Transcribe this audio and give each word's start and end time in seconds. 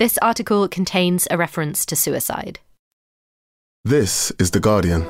This 0.00 0.16
article 0.22 0.66
contains 0.66 1.28
a 1.30 1.36
reference 1.36 1.84
to 1.84 1.94
suicide. 1.94 2.58
This 3.84 4.32
is 4.38 4.50
The 4.50 4.58
Guardian. 4.58 5.02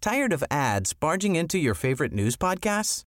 Tired 0.00 0.32
of 0.32 0.42
ads 0.50 0.94
barging 0.94 1.36
into 1.36 1.58
your 1.58 1.74
favorite 1.74 2.14
news 2.14 2.38
podcasts? 2.38 3.02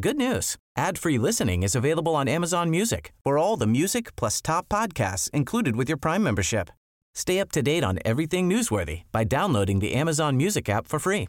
Good 0.00 0.16
news. 0.16 0.56
Ad-free 0.74 1.18
listening 1.18 1.64
is 1.64 1.74
available 1.76 2.16
on 2.16 2.26
Amazon 2.26 2.70
Music 2.70 3.12
for 3.22 3.36
all 3.36 3.58
the 3.58 3.66
music 3.66 4.16
plus 4.16 4.40
top 4.40 4.66
podcasts 4.70 5.28
included 5.34 5.76
with 5.76 5.90
your 5.90 5.98
Prime 5.98 6.22
membership. 6.22 6.70
Stay 7.14 7.38
up 7.38 7.52
to 7.52 7.60
date 7.60 7.84
on 7.84 7.98
everything 8.06 8.48
newsworthy 8.48 9.02
by 9.12 9.24
downloading 9.24 9.80
the 9.80 9.92
Amazon 9.92 10.38
Music 10.38 10.70
app 10.70 10.86
for 10.86 10.98
free 10.98 11.28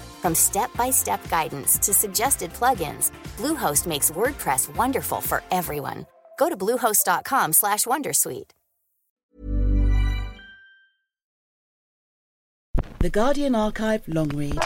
From 0.21 0.35
step-by-step 0.35 1.29
guidance 1.29 1.77
to 1.79 1.93
suggested 1.93 2.53
plugins, 2.53 3.11
Bluehost 3.37 3.87
makes 3.87 4.11
WordPress 4.11 4.73
wonderful 4.75 5.21
for 5.21 5.41
everyone. 5.51 6.05
Go 6.37 6.47
to 6.49 6.57
bluehost.com/wondersuite. 6.57 8.51
The 12.99 13.09
Guardian 13.09 13.55
Archive 13.55 14.07
long 14.07 14.29
read. 14.29 14.59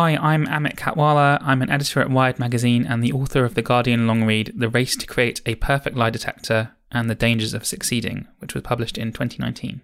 Hi, 0.00 0.16
I'm 0.16 0.46
Amit 0.46 0.76
Katwala. 0.76 1.38
I'm 1.42 1.60
an 1.60 1.70
editor 1.70 2.00
at 2.00 2.08
Wired 2.08 2.38
Magazine 2.38 2.86
and 2.86 3.02
the 3.02 3.12
author 3.12 3.44
of 3.44 3.56
the 3.56 3.62
Guardian 3.62 4.06
long 4.06 4.22
read 4.22 4.52
The 4.54 4.68
Race 4.68 4.94
to 4.94 5.08
Create 5.08 5.40
a 5.44 5.56
Perfect 5.56 5.96
Lie 5.96 6.10
Detector 6.10 6.70
and 6.92 7.10
the 7.10 7.16
Dangers 7.16 7.52
of 7.52 7.66
Succeeding, 7.66 8.28
which 8.38 8.54
was 8.54 8.62
published 8.62 8.96
in 8.96 9.12
2019. 9.12 9.80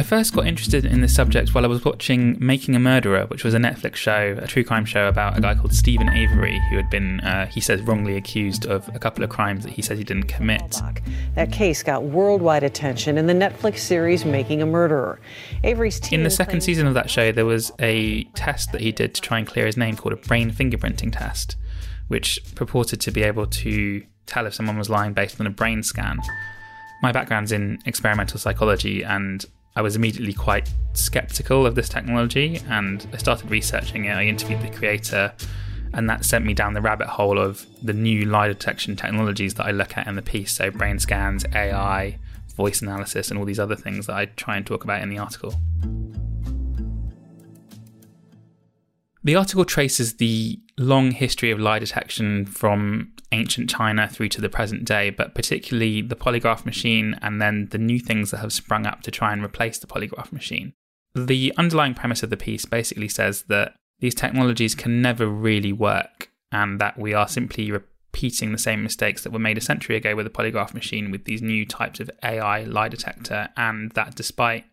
I 0.00 0.02
first 0.02 0.32
got 0.32 0.46
interested 0.46 0.86
in 0.86 1.02
this 1.02 1.14
subject 1.14 1.54
while 1.54 1.62
I 1.62 1.68
was 1.68 1.84
watching 1.84 2.34
Making 2.40 2.74
a 2.74 2.78
Murderer, 2.78 3.26
which 3.26 3.44
was 3.44 3.52
a 3.52 3.58
Netflix 3.58 3.96
show, 3.96 4.34
a 4.40 4.46
true 4.46 4.64
crime 4.64 4.86
show 4.86 5.08
about 5.08 5.36
a 5.36 5.42
guy 5.42 5.54
called 5.54 5.74
Steven 5.74 6.08
Avery, 6.08 6.58
who 6.70 6.76
had 6.76 6.88
been, 6.88 7.20
uh, 7.20 7.44
he 7.44 7.60
says, 7.60 7.82
wrongly 7.82 8.16
accused 8.16 8.64
of 8.64 8.88
a 8.94 8.98
couple 8.98 9.22
of 9.22 9.28
crimes 9.28 9.62
that 9.62 9.74
he 9.74 9.82
says 9.82 9.98
he 9.98 10.04
didn't 10.04 10.22
commit. 10.22 10.80
That 11.34 11.52
case 11.52 11.82
got 11.82 12.04
worldwide 12.04 12.62
attention 12.62 13.18
in 13.18 13.26
the 13.26 13.34
Netflix 13.34 13.80
series 13.80 14.24
Making 14.24 14.62
a 14.62 14.66
Murderer. 14.66 15.20
Avery's 15.64 16.00
team 16.00 16.20
In 16.20 16.24
the 16.24 16.30
second 16.30 16.62
season 16.62 16.86
of 16.86 16.94
that 16.94 17.10
show, 17.10 17.30
there 17.30 17.44
was 17.44 17.70
a 17.78 18.24
test 18.34 18.72
that 18.72 18.80
he 18.80 18.92
did 18.92 19.14
to 19.16 19.20
try 19.20 19.36
and 19.36 19.46
clear 19.46 19.66
his 19.66 19.76
name 19.76 19.96
called 19.96 20.14
a 20.14 20.16
brain 20.16 20.50
fingerprinting 20.50 21.12
test, 21.12 21.56
which 22.08 22.40
purported 22.54 23.02
to 23.02 23.10
be 23.10 23.22
able 23.22 23.46
to 23.48 24.02
tell 24.24 24.46
if 24.46 24.54
someone 24.54 24.78
was 24.78 24.88
lying 24.88 25.12
based 25.12 25.38
on 25.38 25.46
a 25.46 25.50
brain 25.50 25.82
scan. 25.82 26.20
My 27.02 27.12
background's 27.12 27.52
in 27.52 27.80
experimental 27.84 28.38
psychology, 28.38 29.02
and 29.02 29.44
I 29.80 29.82
was 29.82 29.96
immediately 29.96 30.34
quite 30.34 30.70
skeptical 30.92 31.64
of 31.64 31.74
this 31.74 31.88
technology 31.88 32.60
and 32.68 33.08
I 33.14 33.16
started 33.16 33.50
researching 33.50 34.04
it. 34.04 34.10
I 34.10 34.26
interviewed 34.26 34.60
the 34.60 34.68
creator, 34.68 35.32
and 35.94 36.06
that 36.10 36.26
sent 36.26 36.44
me 36.44 36.52
down 36.52 36.74
the 36.74 36.82
rabbit 36.82 37.06
hole 37.06 37.38
of 37.38 37.64
the 37.82 37.94
new 37.94 38.26
lie 38.26 38.48
detection 38.48 38.94
technologies 38.94 39.54
that 39.54 39.64
I 39.64 39.70
look 39.70 39.96
at 39.96 40.06
in 40.06 40.16
the 40.16 40.22
piece. 40.22 40.52
So, 40.52 40.70
brain 40.70 40.98
scans, 40.98 41.46
AI, 41.54 42.18
voice 42.56 42.82
analysis, 42.82 43.30
and 43.30 43.38
all 43.38 43.46
these 43.46 43.58
other 43.58 43.74
things 43.74 44.04
that 44.08 44.16
I 44.16 44.26
try 44.26 44.58
and 44.58 44.66
talk 44.66 44.84
about 44.84 45.00
in 45.00 45.08
the 45.08 45.16
article. 45.16 45.54
The 49.22 49.36
article 49.36 49.64
traces 49.64 50.14
the 50.14 50.58
long 50.78 51.10
history 51.10 51.50
of 51.50 51.60
lie 51.60 51.78
detection 51.78 52.46
from 52.46 53.12
ancient 53.32 53.68
China 53.68 54.08
through 54.08 54.30
to 54.30 54.40
the 54.40 54.48
present 54.48 54.84
day, 54.84 55.10
but 55.10 55.34
particularly 55.34 56.00
the 56.00 56.16
polygraph 56.16 56.64
machine 56.64 57.18
and 57.20 57.40
then 57.40 57.68
the 57.70 57.78
new 57.78 58.00
things 58.00 58.30
that 58.30 58.38
have 58.38 58.52
sprung 58.52 58.86
up 58.86 59.02
to 59.02 59.10
try 59.10 59.32
and 59.32 59.44
replace 59.44 59.78
the 59.78 59.86
polygraph 59.86 60.32
machine. 60.32 60.72
The 61.14 61.52
underlying 61.58 61.94
premise 61.94 62.22
of 62.22 62.30
the 62.30 62.36
piece 62.36 62.64
basically 62.64 63.08
says 63.08 63.42
that 63.48 63.74
these 63.98 64.14
technologies 64.14 64.74
can 64.74 65.02
never 65.02 65.26
really 65.26 65.72
work 65.72 66.30
and 66.50 66.80
that 66.80 66.98
we 66.98 67.12
are 67.12 67.28
simply 67.28 67.70
repeating 67.70 68.52
the 68.52 68.58
same 68.58 68.82
mistakes 68.82 69.22
that 69.22 69.32
were 69.32 69.38
made 69.38 69.58
a 69.58 69.60
century 69.60 69.96
ago 69.96 70.16
with 70.16 70.24
the 70.24 70.30
polygraph 70.30 70.72
machine 70.72 71.10
with 71.10 71.24
these 71.24 71.42
new 71.42 71.66
types 71.66 72.00
of 72.00 72.10
AI 72.24 72.64
lie 72.64 72.88
detector, 72.88 73.50
and 73.56 73.92
that 73.92 74.14
despite 74.14 74.64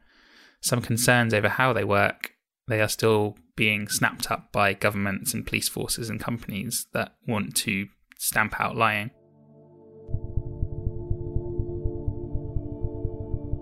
some 0.62 0.82
concerns 0.82 1.34
over 1.34 1.50
how 1.50 1.74
they 1.74 1.84
work, 1.84 2.34
they 2.68 2.82
are 2.82 2.88
still 2.88 3.38
being 3.58 3.90
snapped 3.90 4.32
up 4.32 4.54
by 4.54 4.72
governments 4.74 5.34
and 5.34 5.46
police 5.46 5.68
forces 5.68 6.10
and 6.10 6.22
companies 6.22 6.88
that 6.94 7.16
want 7.28 7.54
to 7.58 7.88
stamp 8.18 8.58
out 8.62 8.78
lying. 8.78 9.12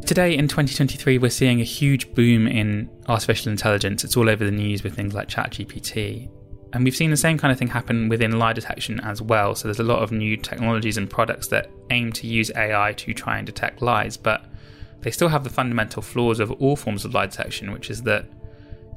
Today 0.05 0.37
in 0.37 0.47
2023, 0.47 1.17
we're 1.17 1.31
seeing 1.31 1.61
a 1.61 1.63
huge 1.63 2.13
boom 2.13 2.45
in 2.45 2.87
artificial 3.07 3.51
intelligence. 3.51 4.03
It's 4.03 4.15
all 4.15 4.29
over 4.29 4.45
the 4.45 4.51
news 4.51 4.83
with 4.83 4.95
things 4.95 5.15
like 5.15 5.27
ChatGPT. 5.27 6.29
And 6.73 6.83
we've 6.83 6.95
seen 6.95 7.09
the 7.09 7.17
same 7.17 7.39
kind 7.39 7.51
of 7.51 7.57
thing 7.57 7.69
happen 7.69 8.09
within 8.09 8.37
lie 8.37 8.53
detection 8.53 8.99
as 8.99 9.21
well. 9.21 9.55
So 9.55 9.67
there's 9.67 9.79
a 9.79 9.83
lot 9.83 10.03
of 10.03 10.11
new 10.11 10.37
technologies 10.37 10.97
and 10.97 11.09
products 11.09 11.47
that 11.47 11.71
aim 11.89 12.11
to 12.11 12.27
use 12.27 12.51
AI 12.55 12.93
to 12.93 13.13
try 13.15 13.37
and 13.37 13.47
detect 13.47 13.81
lies, 13.81 14.15
but 14.15 14.45
they 15.01 15.09
still 15.09 15.29
have 15.29 15.43
the 15.43 15.49
fundamental 15.49 16.03
flaws 16.03 16.39
of 16.39 16.51
all 16.51 16.75
forms 16.75 17.03
of 17.05 17.13
lie 17.13 17.25
detection, 17.25 17.71
which 17.71 17.89
is 17.89 18.03
that 18.03 18.27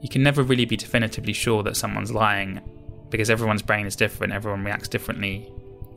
you 0.00 0.09
can 0.09 0.22
never 0.22 0.42
really 0.42 0.64
be 0.64 0.76
definitively 0.76 1.32
sure 1.32 1.62
that 1.62 1.76
someone's 1.76 2.12
lying 2.12 2.60
because 3.10 3.31
everyone's 3.31 3.62
brain 3.62 3.86
is 3.86 3.97
different, 3.97 4.32
everyone 4.32 4.64
reacts 4.64 4.88
differently 4.88 5.50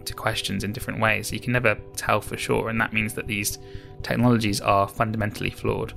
to 0.06 0.14
questions 0.14 0.64
in 0.64 0.74
different 0.74 1.00
ways. 1.00 1.28
So 1.28 1.34
you 1.34 1.40
can 1.40 1.54
never 1.54 1.78
tell 1.96 2.22
for 2.22 2.38
sure, 2.38 2.70
and 2.70 2.80
that 2.82 2.94
means 2.94 3.14
that 3.14 3.28
these 3.28 3.60
technologies 4.02 4.62
are 4.62 4.88
fundamentally 4.88 5.50
flawed. 5.50 5.94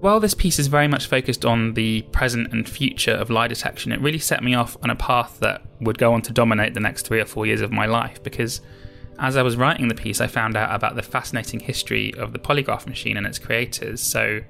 While 0.00 0.20
this 0.20 0.34
piece 0.34 0.60
is 0.60 0.68
very 0.68 0.86
much 0.86 1.06
focused 1.06 1.44
on 1.44 1.74
the 1.74 2.02
present 2.12 2.52
and 2.52 2.68
future 2.68 3.12
of 3.12 3.30
lie 3.30 3.48
detection, 3.48 3.90
it 3.90 4.00
really 4.00 4.18
set 4.18 4.44
me 4.44 4.54
off 4.54 4.76
on 4.82 4.90
a 4.90 4.96
path 4.96 5.40
that 5.40 5.62
would 5.80 5.98
go 5.98 6.12
on 6.12 6.22
to 6.22 6.32
dominate 6.32 6.74
the 6.74 6.80
next 6.80 7.06
three 7.06 7.20
or 7.20 7.24
four 7.24 7.46
years 7.46 7.60
of 7.60 7.72
my 7.72 7.86
life 7.86 8.22
because 8.22 8.60
as 9.18 9.36
I 9.36 9.42
was 9.42 9.56
writing 9.56 9.88
the 9.88 9.96
piece, 9.96 10.20
I 10.20 10.28
found 10.28 10.56
out 10.56 10.72
about 10.72 10.94
the 10.94 11.02
fascinating 11.02 11.58
history 11.58 12.14
of 12.14 12.32
the 12.32 12.38
polygraph 12.38 12.86
machine 12.86 13.16
and 13.16 13.26
its 13.26 13.40
creators. 13.40 14.00
So 14.00 14.42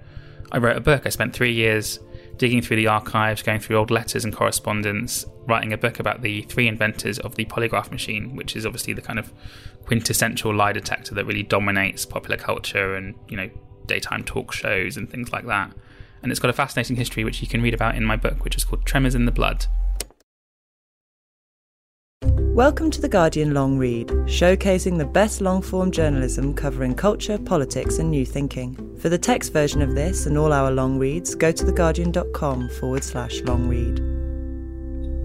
I 0.50 0.59
wrote 0.59 0.76
a 0.76 0.81
book. 0.81 1.06
I 1.06 1.10
spent 1.10 1.34
three 1.34 1.53
years 1.53 1.98
digging 2.36 2.62
through 2.62 2.76
the 2.76 2.86
archives, 2.86 3.42
going 3.42 3.60
through 3.60 3.76
old 3.76 3.91
letters 3.91 4.25
and 4.25 4.34
correspondence, 4.34 5.26
writing 5.47 5.72
a 5.72 5.78
book 5.78 5.98
about 5.98 6.22
the 6.22 6.42
three 6.42 6.69
inventors 6.69 7.19
of 7.19 7.34
the 7.34 7.44
polygraph 7.47 7.91
machine, 7.91 8.36
which 8.36 8.56
is 8.56 8.64
obviously 8.64 8.92
the 8.92 9.03
kind 9.03 9.19
of 9.19 9.32
quintessential 9.84 10.54
lie 10.54 10.72
detector 10.72 11.14
that 11.14 11.25
really 11.25 11.42
dominates 11.42 12.06
popular 12.06 12.36
culture 12.36 12.94
and, 12.94 13.14
you 13.28 13.36
know, 13.36 13.50
daytime 13.86 14.22
talk 14.22 14.53
shows 14.53 14.97
and 14.97 15.10
things 15.10 15.32
like 15.32 15.47
that. 15.47 15.72
And 16.22 16.31
it's 16.31 16.41
got 16.41 16.50
a 16.50 16.54
fascinating 16.54 16.97
history 16.97 17.25
which 17.25 17.41
you 17.42 17.48
can 17.48 17.62
read 17.62 17.75
about 17.75 17.94
in 17.94 18.04
my 18.04 18.16
book, 18.16 18.44
which 18.44 18.56
is 18.56 18.65
called 18.65 18.84
Tremors 18.84 19.15
in 19.15 19.25
the 19.25 19.32
Blood. 19.32 19.66
Welcome 22.59 22.91
to 22.91 23.01
The 23.01 23.09
Guardian 23.09 23.55
Long 23.55 23.78
Read, 23.78 24.09
showcasing 24.27 24.99
the 24.99 25.05
best 25.05 25.41
long 25.41 25.63
form 25.63 25.93
journalism 25.93 26.53
covering 26.53 26.93
culture, 26.93 27.39
politics, 27.39 28.01
and 28.01 28.10
new 28.10 28.27
thinking. 28.27 28.99
For 28.99 29.09
the 29.09 29.16
text 29.16 29.53
version 29.53 29.81
of 29.81 29.95
this 29.95 30.27
and 30.27 30.37
all 30.37 30.53
our 30.53 30.72
long 30.72 30.99
reads, 30.99 31.37
go 31.37 31.53
to 31.53 31.65
theguardian.com 31.65 32.69
forward 32.71 33.05
slash 33.05 33.43
long 33.43 33.69
read. 33.69 33.99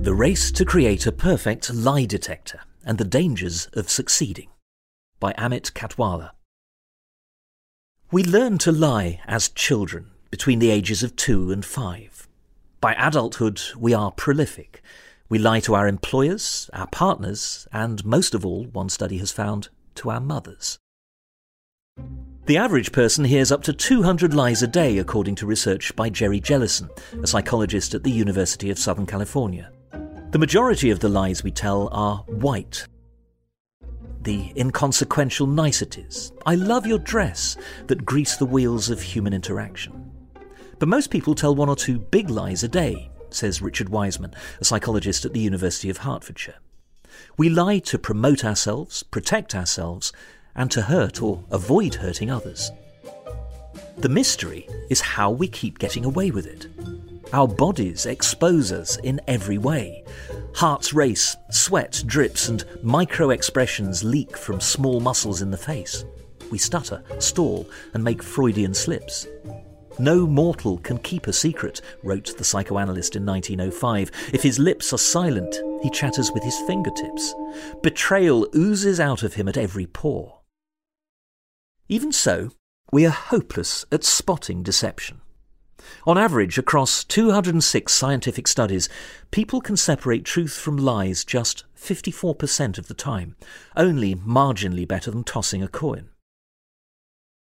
The 0.04 0.14
Race 0.14 0.52
to 0.52 0.64
Create 0.64 1.08
a 1.08 1.12
Perfect 1.12 1.74
Lie 1.74 2.06
Detector 2.06 2.60
and 2.86 3.00
the 3.00 3.04
Dangers 3.04 3.68
of 3.74 3.90
Succeeding 3.90 4.50
by 5.20 5.34
Amit 5.34 5.72
Katwala. 5.72 6.34
We 8.12 8.24
learn 8.24 8.60
to 8.60 8.72
lie 8.72 9.22
as 9.26 9.50
children 9.50 10.12
between 10.30 10.60
the 10.60 10.70
ages 10.70 11.02
of 11.02 11.16
two 11.16 11.52
and 11.52 11.66
five. 11.66 12.28
By 12.80 12.94
adulthood, 12.94 13.60
we 13.76 13.92
are 13.92 14.12
prolific 14.12 14.84
we 15.34 15.40
lie 15.40 15.60
to 15.60 15.74
our 15.74 15.88
employers, 15.88 16.70
our 16.74 16.86
partners, 16.86 17.68
and 17.74 18.06
most 18.06 18.36
of 18.36 18.46
all, 18.46 18.66
one 18.66 18.88
study 18.88 19.18
has 19.18 19.32
found, 19.32 19.68
to 19.96 20.12
our 20.12 20.20
mothers. 20.20 20.78
The 22.46 22.58
average 22.58 22.92
person 22.92 23.26
hears 23.26 23.52
up 23.52 23.64
to 23.64 23.74
200 23.74 24.32
lies 24.36 24.62
a 24.62 24.68
day, 24.68 25.00
according 25.00 25.34
to 25.38 25.48
research 25.48 25.96
by 25.96 26.12
Jerry 26.12 26.40
Jellison, 26.40 26.88
a 27.24 27.26
psychologist 27.26 27.96
at 27.96 28.04
the 28.04 28.12
University 28.12 28.70
of 28.70 28.78
Southern 28.78 29.08
California. 29.08 29.72
The 30.30 30.38
majority 30.38 30.92
of 30.92 31.00
the 31.00 31.10
lies 31.10 31.44
we 31.44 31.50
tell 31.50 31.90
are 31.92 32.18
white. 32.28 32.86
The 34.22 34.54
inconsequential 34.56 35.48
niceties, 35.48 36.32
I 36.46 36.54
love 36.54 36.86
your 36.86 37.00
dress, 37.00 37.58
that 37.88 38.06
grease 38.06 38.38
the 38.38 38.46
wheels 38.46 38.92
of 38.92 39.02
human 39.02 39.34
interaction. 39.34 40.12
But 40.78 40.90
most 40.90 41.10
people 41.10 41.34
tell 41.34 41.56
one 41.56 41.70
or 41.70 41.76
two 41.76 41.98
big 41.98 42.30
lies 42.30 42.64
a 42.64 42.68
day, 42.68 43.10
says 43.36 43.62
Richard 43.62 43.90
Wiseman, 43.90 44.34
a 44.60 44.66
psychologist 44.66 45.26
at 45.26 45.34
the 45.34 45.40
University 45.40 45.90
of 45.90 45.98
Hertfordshire. 45.98 46.56
We 47.38 47.50
lie 47.50 47.80
to 47.80 47.98
promote 47.98 48.46
ourselves, 48.46 49.04
protect 49.04 49.56
ourselves, 49.56 50.14
and 50.56 50.70
to 50.72 50.84
hurt 50.84 51.22
or 51.22 51.44
avoid 51.52 51.96
hurting 51.96 52.30
others. 52.30 52.72
The 53.98 54.10
mystery 54.10 54.68
is 54.90 55.02
how 55.02 55.32
we 55.32 55.48
keep 55.48 55.80
getting 55.80 56.06
away 56.06 56.32
with 56.32 56.46
it. 56.46 56.68
Our 57.34 57.48
bodies 57.48 58.06
expose 58.06 58.72
us 58.72 58.98
in 58.98 59.20
every 59.28 59.58
way. 59.58 60.04
Hearts 60.56 60.94
race, 60.94 61.36
sweat 61.50 62.04
drips, 62.06 62.48
and 62.48 62.64
micro 62.84 63.32
expressions 63.32 64.04
leak 64.04 64.38
from 64.38 64.60
small 64.60 65.00
muscles 65.00 65.42
in 65.42 65.50
the 65.50 65.58
face. 65.58 66.06
We 66.52 66.60
stutter, 66.60 67.04
stall, 67.18 67.68
and 67.96 68.04
make 68.04 68.22
Freudian 68.22 68.76
slips. 68.76 69.28
No 70.00 70.26
mortal 70.26 70.80
can 70.80 70.98
keep 70.98 71.28
a 71.28 71.34
secret, 71.34 71.82
wrote 72.02 72.36
the 72.38 72.44
psychoanalyst 72.44 73.16
in 73.16 73.26
1905. 73.26 74.12
If 74.34 74.42
his 74.42 74.58
lips 74.58 74.92
are 74.92 74.98
silent, 74.98 75.56
he 75.82 75.90
chatters 75.90 76.32
with 76.32 76.44
his 76.44 76.58
fingertips. 76.68 77.34
Betrayal 77.82 78.48
oozes 78.56 79.00
out 79.00 79.24
of 79.24 79.36
him 79.36 79.48
at 79.48 79.58
every 79.58 79.86
pore. 79.86 80.40
Even 81.88 82.12
so, 82.12 82.50
we 82.92 83.06
are 83.06 83.12
hopeless 83.12 83.86
at 83.92 84.04
spotting 84.04 84.64
deception. 84.64 85.22
On 86.06 86.18
average, 86.18 86.58
across 86.58 87.04
206 87.04 87.94
scientific 87.94 88.48
studies, 88.48 88.90
people 89.32 89.62
can 89.62 89.78
separate 89.78 90.26
truth 90.26 90.54
from 90.54 90.78
lies 90.78 91.24
just 91.24 91.66
54% 91.78 92.78
of 92.78 92.88
the 92.88 92.94
time, 92.94 93.36
only 93.76 94.16
marginally 94.16 94.88
better 94.88 95.12
than 95.12 95.24
tossing 95.24 95.62
a 95.62 95.68
coin. 95.68 96.10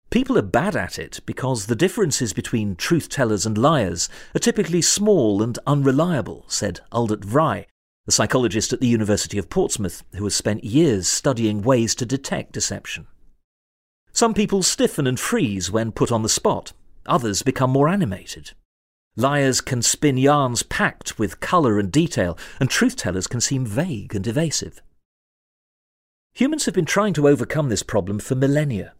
People 0.09 0.39
are 0.39 0.43
bad 0.43 0.75
at 0.75 0.97
it 0.97 1.19
because 1.27 1.67
the 1.67 1.75
differences 1.75 2.33
between 2.33 2.75
truth 2.75 3.09
tellers 3.09 3.45
and 3.45 3.55
liars 3.55 4.09
are 4.35 4.39
typically 4.39 4.81
small 4.81 5.43
and 5.43 5.59
unreliable, 5.67 6.45
said 6.47 6.79
Aldert 6.91 7.21
Vrij, 7.21 7.65
a 8.07 8.11
psychologist 8.11 8.73
at 8.73 8.79
the 8.79 8.87
University 8.87 9.37
of 9.37 9.51
Portsmouth 9.51 10.03
who 10.15 10.23
has 10.23 10.33
spent 10.33 10.63
years 10.63 11.07
studying 11.07 11.61
ways 11.61 11.93
to 11.93 12.07
detect 12.07 12.53
deception. 12.53 13.05
Some 14.11 14.33
people 14.33 14.63
stiffen 14.63 15.05
and 15.05 15.19
freeze 15.19 15.69
when 15.69 15.91
put 15.91 16.11
on 16.11 16.23
the 16.23 16.29
spot, 16.29 16.73
others 17.05 17.43
become 17.43 17.69
more 17.69 17.87
animated. 17.87 18.53
Liars 19.15 19.61
can 19.61 19.83
spin 19.83 20.17
yarns 20.17 20.63
packed 20.63 21.19
with 21.19 21.39
colour 21.39 21.77
and 21.77 21.91
detail, 21.91 22.35
and 22.59 22.67
truth 22.67 22.95
tellers 22.95 23.27
can 23.27 23.41
seem 23.41 23.63
vague 23.63 24.15
and 24.15 24.25
evasive. 24.25 24.81
Humans 26.33 26.65
have 26.65 26.73
been 26.73 26.85
trying 26.85 27.13
to 27.13 27.27
overcome 27.27 27.69
this 27.69 27.83
problem 27.83 28.17
for 28.17 28.33
millennia. 28.33 28.93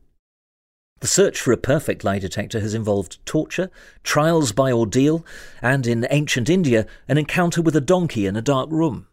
The 0.99 1.07
search 1.07 1.39
for 1.39 1.53
a 1.53 1.57
perfect 1.57 2.03
lie 2.03 2.19
detector 2.19 2.59
has 2.59 2.73
involved 2.73 3.25
torture, 3.25 3.71
trials 4.03 4.51
by 4.51 4.71
ordeal, 4.71 5.25
and 5.61 5.87
in 5.87 6.05
ancient 6.09 6.49
India, 6.49 6.85
an 7.07 7.17
encounter 7.17 7.61
with 7.61 7.75
a 7.75 7.81
donkey 7.81 8.25
in 8.25 8.35
a 8.35 8.41
dark 8.41 8.69
room. 8.69 9.07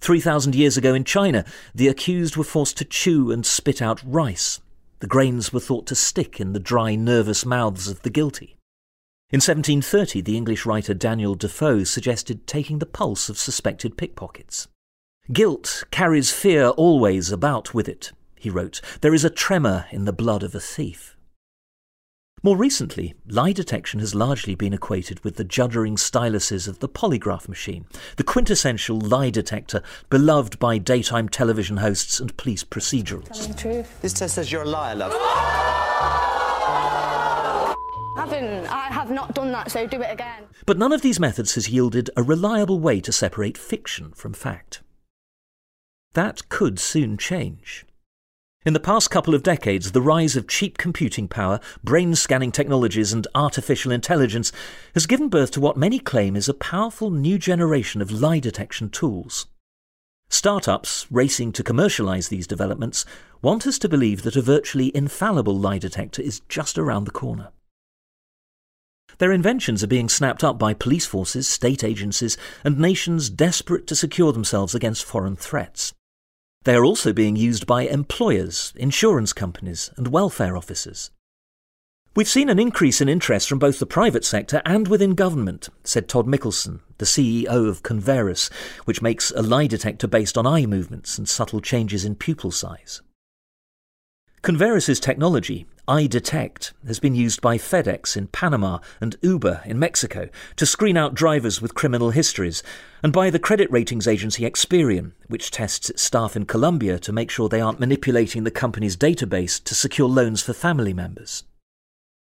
3,000 0.00 0.54
years 0.54 0.76
ago 0.76 0.94
in 0.94 1.04
China, 1.04 1.44
the 1.74 1.88
accused 1.88 2.36
were 2.36 2.44
forced 2.44 2.76
to 2.76 2.84
chew 2.84 3.30
and 3.30 3.46
spit 3.46 3.80
out 3.80 4.02
rice. 4.04 4.60
The 4.98 5.06
grains 5.06 5.52
were 5.52 5.60
thought 5.60 5.86
to 5.86 5.94
stick 5.94 6.40
in 6.40 6.52
the 6.52 6.60
dry, 6.60 6.94
nervous 6.94 7.46
mouths 7.46 7.88
of 7.88 8.02
the 8.02 8.10
guilty. 8.10 8.56
In 9.30 9.38
1730, 9.38 10.20
the 10.20 10.36
English 10.36 10.66
writer 10.66 10.92
Daniel 10.92 11.34
Defoe 11.34 11.84
suggested 11.84 12.46
taking 12.46 12.80
the 12.80 12.86
pulse 12.86 13.30
of 13.30 13.38
suspected 13.38 13.96
pickpockets. 13.96 14.68
Guilt 15.32 15.84
carries 15.90 16.32
fear 16.32 16.68
always 16.68 17.32
about 17.32 17.72
with 17.72 17.88
it, 17.88 18.12
he 18.42 18.50
wrote, 18.50 18.80
there 19.02 19.14
is 19.14 19.24
a 19.24 19.30
tremor 19.30 19.86
in 19.92 20.04
the 20.04 20.12
blood 20.12 20.42
of 20.42 20.52
a 20.52 20.58
thief. 20.58 21.16
More 22.42 22.56
recently, 22.56 23.14
lie 23.24 23.52
detection 23.52 24.00
has 24.00 24.16
largely 24.16 24.56
been 24.56 24.72
equated 24.72 25.22
with 25.22 25.36
the 25.36 25.44
juddering 25.44 25.92
styluses 25.92 26.66
of 26.66 26.80
the 26.80 26.88
polygraph 26.88 27.48
machine, 27.48 27.86
the 28.16 28.24
quintessential 28.24 28.98
lie 28.98 29.30
detector 29.30 29.80
beloved 30.10 30.58
by 30.58 30.78
daytime 30.78 31.28
television 31.28 31.76
hosts 31.76 32.18
and 32.18 32.36
police 32.36 32.64
procedurals. 32.64 33.28
Telling 33.32 33.52
the 33.52 33.58
truth. 33.58 34.02
This 34.02 34.12
test 34.12 34.34
says 34.34 34.50
you're 34.50 34.64
a 34.64 34.68
liar, 34.68 34.96
love. 34.96 35.12
Haven't. 38.16 38.66
I 38.66 38.88
have 38.90 39.12
not 39.12 39.36
done 39.36 39.52
that, 39.52 39.70
so 39.70 39.86
do 39.86 40.02
it 40.02 40.10
again. 40.10 40.42
But 40.66 40.78
none 40.78 40.92
of 40.92 41.02
these 41.02 41.20
methods 41.20 41.54
has 41.54 41.68
yielded 41.68 42.10
a 42.16 42.24
reliable 42.24 42.80
way 42.80 43.00
to 43.02 43.12
separate 43.12 43.56
fiction 43.56 44.10
from 44.16 44.32
fact. 44.32 44.82
That 46.14 46.48
could 46.48 46.80
soon 46.80 47.18
change. 47.18 47.86
In 48.64 48.74
the 48.74 48.80
past 48.80 49.10
couple 49.10 49.34
of 49.34 49.42
decades, 49.42 49.90
the 49.90 50.00
rise 50.00 50.36
of 50.36 50.46
cheap 50.46 50.78
computing 50.78 51.26
power, 51.26 51.58
brain 51.82 52.14
scanning 52.14 52.52
technologies, 52.52 53.12
and 53.12 53.26
artificial 53.34 53.90
intelligence 53.90 54.52
has 54.94 55.06
given 55.06 55.28
birth 55.28 55.50
to 55.52 55.60
what 55.60 55.76
many 55.76 55.98
claim 55.98 56.36
is 56.36 56.48
a 56.48 56.54
powerful 56.54 57.10
new 57.10 57.38
generation 57.38 58.00
of 58.00 58.12
lie 58.12 58.38
detection 58.38 58.88
tools. 58.88 59.46
Startups 60.28 61.08
racing 61.10 61.50
to 61.52 61.64
commercialize 61.64 62.28
these 62.28 62.46
developments 62.46 63.04
want 63.42 63.66
us 63.66 63.80
to 63.80 63.88
believe 63.88 64.22
that 64.22 64.36
a 64.36 64.42
virtually 64.42 64.94
infallible 64.94 65.58
lie 65.58 65.78
detector 65.78 66.22
is 66.22 66.38
just 66.48 66.78
around 66.78 67.04
the 67.04 67.10
corner. 67.10 67.48
Their 69.18 69.32
inventions 69.32 69.82
are 69.82 69.88
being 69.88 70.08
snapped 70.08 70.44
up 70.44 70.56
by 70.56 70.72
police 70.72 71.04
forces, 71.04 71.48
state 71.48 71.82
agencies, 71.82 72.36
and 72.62 72.78
nations 72.78 73.28
desperate 73.28 73.88
to 73.88 73.96
secure 73.96 74.32
themselves 74.32 74.72
against 74.72 75.04
foreign 75.04 75.34
threats. 75.34 75.92
They 76.64 76.76
are 76.76 76.84
also 76.84 77.12
being 77.12 77.34
used 77.34 77.66
by 77.66 77.82
employers, 77.82 78.72
insurance 78.76 79.32
companies, 79.32 79.90
and 79.96 80.08
welfare 80.08 80.56
officers. 80.56 81.10
We've 82.14 82.28
seen 82.28 82.48
an 82.48 82.58
increase 82.58 83.00
in 83.00 83.08
interest 83.08 83.48
from 83.48 83.58
both 83.58 83.78
the 83.78 83.86
private 83.86 84.24
sector 84.24 84.62
and 84.64 84.86
within 84.86 85.14
government, 85.14 85.70
said 85.82 86.08
Todd 86.08 86.26
Mickelson, 86.26 86.80
the 86.98 87.04
CEO 87.04 87.68
of 87.68 87.82
Converus, 87.82 88.52
which 88.84 89.02
makes 89.02 89.32
a 89.32 89.42
lie 89.42 89.66
detector 89.66 90.06
based 90.06 90.38
on 90.38 90.46
eye 90.46 90.66
movements 90.66 91.18
and 91.18 91.28
subtle 91.28 91.60
changes 91.60 92.04
in 92.04 92.14
pupil 92.14 92.50
size. 92.52 93.02
Converus's 94.42 94.98
technology, 94.98 95.66
EyeDetect, 95.86 96.72
has 96.84 96.98
been 96.98 97.14
used 97.14 97.40
by 97.40 97.56
FedEx 97.56 98.16
in 98.16 98.26
Panama 98.26 98.80
and 99.00 99.14
Uber 99.22 99.62
in 99.64 99.78
Mexico 99.78 100.28
to 100.56 100.66
screen 100.66 100.96
out 100.96 101.14
drivers 101.14 101.62
with 101.62 101.76
criminal 101.76 102.10
histories, 102.10 102.60
and 103.04 103.12
by 103.12 103.30
the 103.30 103.38
credit 103.38 103.70
ratings 103.70 104.08
agency 104.08 104.42
Experian, 104.42 105.12
which 105.28 105.52
tests 105.52 105.90
its 105.90 106.02
staff 106.02 106.34
in 106.34 106.44
Colombia 106.44 106.98
to 106.98 107.12
make 107.12 107.30
sure 107.30 107.48
they 107.48 107.60
aren't 107.60 107.78
manipulating 107.78 108.42
the 108.42 108.50
company's 108.50 108.96
database 108.96 109.62
to 109.62 109.76
secure 109.76 110.08
loans 110.08 110.42
for 110.42 110.52
family 110.52 110.92
members. 110.92 111.44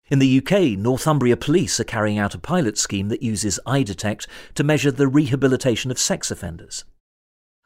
In 0.07 0.19
the 0.19 0.37
UK, 0.37 0.79
Northumbria 0.79 1.35
Police 1.35 1.77
are 1.77 1.83
carrying 1.83 2.17
out 2.17 2.33
a 2.33 2.39
pilot 2.39 2.77
scheme 2.77 3.09
that 3.09 3.21
uses 3.21 3.59
EyeDetect 3.67 4.27
to 4.55 4.63
measure 4.63 4.91
the 4.91 5.09
rehabilitation 5.09 5.91
of 5.91 5.99
sex 5.99 6.31
offenders. 6.31 6.85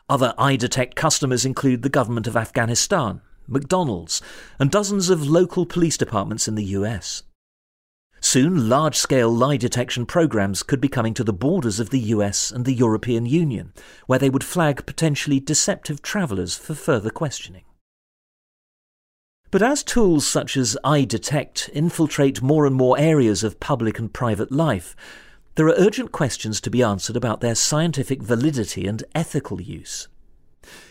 Other 0.10 0.34
EyeDetect 0.40 0.96
customers 0.96 1.46
include 1.46 1.84
the 1.84 1.90
government 1.90 2.26
of 2.26 2.36
Afghanistan, 2.36 3.22
McDonald's, 3.48 4.22
and 4.60 4.72
dozens 4.72 5.10
of 5.10 5.28
local 5.28 5.66
police 5.66 5.98
departments 5.98 6.48
in 6.48 6.56
the 6.56 6.66
US. 6.66 7.24
Soon, 8.24 8.70
large 8.70 8.96
scale 8.96 9.34
lie 9.34 9.58
detection 9.58 10.06
programs 10.06 10.62
could 10.62 10.80
be 10.80 10.88
coming 10.88 11.16
to 11.16 11.24
the 11.24 11.34
borders 11.34 11.80
of 11.80 11.90
the 11.90 12.00
US 12.00 12.52
and 12.52 12.66
the 12.66 12.74
European 12.74 13.26
Union, 13.26 13.74
where 14.06 14.20
they 14.20 14.30
would 14.30 14.44
flag 14.44 14.86
potentially 14.86 15.40
deceptive 15.40 16.02
travellers 16.04 16.56
for 16.56 16.76
further 16.76 17.10
questioning. 17.10 17.64
But 19.50 19.62
as 19.62 19.84
tools 19.84 20.26
such 20.26 20.56
as 20.56 20.78
EyeDetect 20.86 21.70
infiltrate 21.74 22.42
more 22.42 22.66
and 22.66 22.76
more 22.76 22.98
areas 22.98 23.44
of 23.44 23.60
public 23.60 24.00
and 24.00 24.14
private 24.14 24.52
life, 24.52 24.96
there 25.56 25.68
are 25.68 25.76
urgent 25.78 26.14
questions 26.14 26.62
to 26.62 26.70
be 26.70 26.82
answered 26.82 27.18
about 27.18 27.42
their 27.42 27.56
scientific 27.56 28.22
validity 28.22 28.88
and 28.88 29.04
ethical 29.14 29.60
use. 29.60 30.08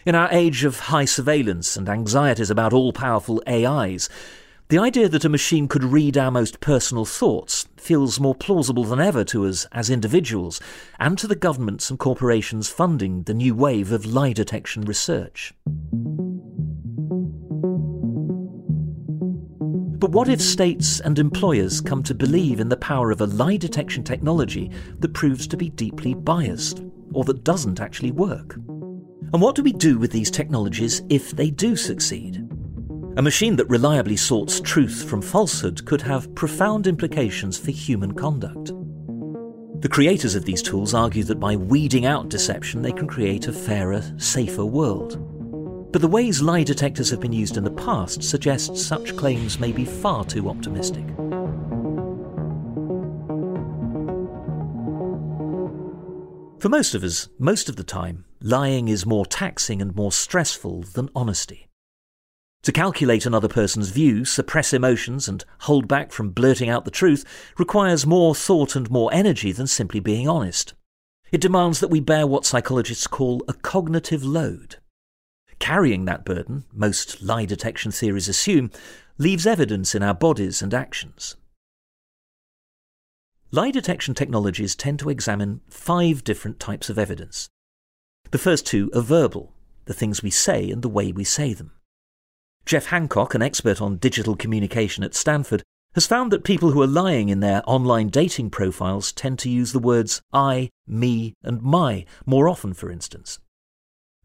In 0.05 0.15
our 0.15 0.29
age 0.33 0.65
of 0.65 0.81
high 0.81 1.05
surveillance 1.05 1.77
and 1.77 1.89
anxieties 1.89 2.51
about 2.51 2.73
all 2.73 2.93
powerful 2.93 3.43
AIs, 3.47 4.09
the 4.71 4.79
idea 4.79 5.09
that 5.09 5.25
a 5.25 5.29
machine 5.29 5.67
could 5.67 5.83
read 5.83 6.17
our 6.17 6.31
most 6.31 6.61
personal 6.61 7.05
thoughts 7.05 7.67
feels 7.77 8.21
more 8.21 8.37
plausible 8.37 8.85
than 8.85 9.01
ever 9.01 9.25
to 9.25 9.45
us 9.45 9.67
as 9.73 9.91
individuals 9.91 10.61
and 11.01 11.19
to 11.19 11.27
the 11.27 11.35
governments 11.35 11.91
and 11.91 11.99
corporations 11.99 12.69
funding 12.69 13.25
the 13.25 13.35
new 13.35 13.53
wave 13.53 13.91
of 13.91 14.07
lie 14.07 14.33
detection 14.33 14.83
research. 14.83 15.53
But 19.99 20.13
what 20.13 20.29
if 20.29 20.41
states 20.41 21.01
and 21.01 21.19
employers 21.19 21.81
come 21.81 22.03
to 22.05 22.15
believe 22.15 22.61
in 22.61 22.69
the 22.69 22.77
power 22.77 23.11
of 23.11 23.21
a 23.21 23.27
lie 23.27 23.57
detection 23.57 24.05
technology 24.05 24.71
that 25.01 25.15
proves 25.15 25.47
to 25.49 25.57
be 25.57 25.69
deeply 25.69 26.15
biased, 26.15 26.83
or 27.13 27.25
that 27.25 27.45
doesn't 27.45 27.81
actually 27.81 28.13
work? 28.13 28.57
And 29.33 29.41
what 29.41 29.55
do 29.55 29.63
we 29.63 29.73
do 29.73 29.97
with 29.97 30.11
these 30.11 30.31
technologies 30.31 31.03
if 31.09 31.31
they 31.31 31.51
do 31.51 31.77
succeed? 31.77 32.49
A 33.17 33.23
machine 33.23 33.55
that 33.57 33.69
reliably 33.69 34.17
sorts 34.17 34.61
truth 34.61 35.09
from 35.09 35.23
falsehood 35.23 35.85
could 35.85 36.03
have 36.03 36.35
profound 36.35 36.89
implications 36.89 37.57
for 37.57 37.71
human 37.71 38.13
conduct. 38.13 38.73
The 39.83 39.89
creators 39.89 40.35
of 40.35 40.45
these 40.45 40.63
tools 40.63 40.95
argue 40.95 41.23
that 41.25 41.39
by 41.39 41.55
weeding 41.55 42.07
out 42.07 42.29
deception, 42.29 42.83
they 42.83 42.93
can 42.93 43.07
create 43.07 43.47
a 43.47 43.53
fairer, 43.53 44.03
safer 44.17 44.65
world. 44.65 45.17
But 45.93 46.03
the 46.03 46.09
ways 46.09 46.43
lie 46.43 46.65
detectors 46.65 47.11
have 47.11 47.21
been 47.21 47.33
used 47.33 47.57
in 47.57 47.65
the 47.65 47.71
past 47.71 48.23
suggest 48.23 48.77
such 48.77 49.17
claims 49.17 49.61
may 49.61 49.71
be 49.71 49.85
far 49.85 50.25
too 50.25 50.49
optimistic. 50.49 51.05
For 56.61 56.69
most 56.69 56.95
of 56.95 57.03
us, 57.03 57.31
most 57.39 57.71
of 57.71 57.77
the 57.77 57.83
time, 57.83 58.27
lying 58.43 58.89
is 58.89 59.07
more 59.07 59.25
taxing 59.25 59.81
and 59.81 59.97
more 59.97 60.13
stressful 60.13 60.83
than 60.83 61.09
honesty. 61.17 61.69
To 62.65 62.73
calculate 62.73 63.25
another 63.25 63.49
person's 63.49 63.89
view, 63.89 64.27
suppress 64.27 64.75
emotions, 64.75 65.27
and 65.27 65.43
hold 65.61 65.89
back 65.89 66.13
from 66.13 66.33
blurting 66.33 66.69
out 66.69 66.85
the 66.85 66.91
truth 66.91 67.25
requires 67.57 68.05
more 68.05 68.35
thought 68.35 68.77
and 68.77 68.91
more 68.91 69.09
energy 69.11 69.53
than 69.53 69.67
simply 69.67 70.01
being 70.01 70.29
honest. 70.29 70.75
It 71.33 71.41
demands 71.41 71.81
that 71.81 71.89
we 71.89 71.99
bear 71.99 72.27
what 72.27 72.45
psychologists 72.45 73.07
call 73.07 73.43
a 73.49 73.55
cognitive 73.55 74.23
load. 74.23 74.77
Carrying 75.61 76.05
that 76.05 76.27
burden, 76.27 76.65
most 76.75 77.23
lie 77.23 77.47
detection 77.47 77.91
theories 77.91 78.29
assume, 78.29 78.71
leaves 79.17 79.47
evidence 79.47 79.95
in 79.95 80.03
our 80.03 80.15
bodies 80.15 80.61
and 80.61 80.75
actions. 80.75 81.37
Lie 83.53 83.73
detection 83.73 84.15
technologies 84.15 84.77
tend 84.77 85.01
to 85.01 85.11
examine 85.11 85.61
five 85.69 86.23
different 86.23 86.61
types 86.61 86.89
of 86.89 86.97
evidence. 86.99 87.49
The 88.31 88.39
first 88.39 88.65
two 88.65 88.93
are 88.95 89.01
verbal, 89.01 89.53
the 89.87 89.95
things 89.95 90.23
we 90.23 90.31
say 90.31 90.71
and 90.71 90.83
the 90.83 90.89
way 90.89 91.11
we 91.11 91.25
say 91.25 91.53
them. 91.53 91.73
Jeff 92.65 92.87
Hancock, 92.87 93.35
an 93.35 93.43
expert 93.43 93.81
on 93.81 93.97
digital 93.97 94.37
communication 94.37 95.03
at 95.03 95.17
Stanford, 95.17 95.65
has 95.95 96.07
found 96.07 96.31
that 96.31 96.45
people 96.45 96.71
who 96.71 96.81
are 96.81 96.87
lying 96.87 97.29
in 97.29 97.41
their 97.41 97.63
online 97.67 98.07
dating 98.07 98.51
profiles 98.51 99.11
tend 99.11 99.41
to 99.41 99.51
use 99.51 99.73
the 99.73 99.81
words 99.81 100.23
I, 100.33 100.71
me, 100.87 101.35
and 101.43 101.61
my 101.61 102.05
more 102.25 102.49
often, 102.49 102.73
for 102.73 102.89
instance. 102.89 103.41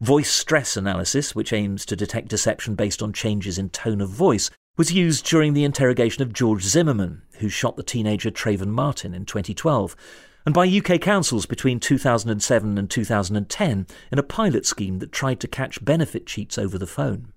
Voice 0.00 0.30
stress 0.30 0.76
analysis, 0.76 1.34
which 1.34 1.52
aims 1.52 1.84
to 1.86 1.96
detect 1.96 2.28
deception 2.28 2.76
based 2.76 3.02
on 3.02 3.12
changes 3.12 3.58
in 3.58 3.70
tone 3.70 4.00
of 4.00 4.10
voice, 4.10 4.50
was 4.76 4.92
used 4.92 5.26
during 5.26 5.54
the 5.54 5.64
interrogation 5.64 6.22
of 6.22 6.32
George 6.32 6.62
Zimmerman, 6.62 7.22
who 7.38 7.48
shot 7.48 7.76
the 7.76 7.82
teenager 7.82 8.30
Trayvon 8.30 8.68
Martin 8.68 9.14
in 9.14 9.24
2012, 9.24 9.96
and 10.44 10.54
by 10.54 10.68
UK 10.68 11.00
councils 11.00 11.44
between 11.44 11.80
2007 11.80 12.78
and 12.78 12.90
2010 12.90 13.86
in 14.12 14.18
a 14.18 14.22
pilot 14.22 14.64
scheme 14.64 15.00
that 15.00 15.12
tried 15.12 15.40
to 15.40 15.48
catch 15.48 15.84
benefit 15.84 16.26
cheats 16.26 16.56
over 16.56 16.78
the 16.78 16.86
phone. 16.86 17.32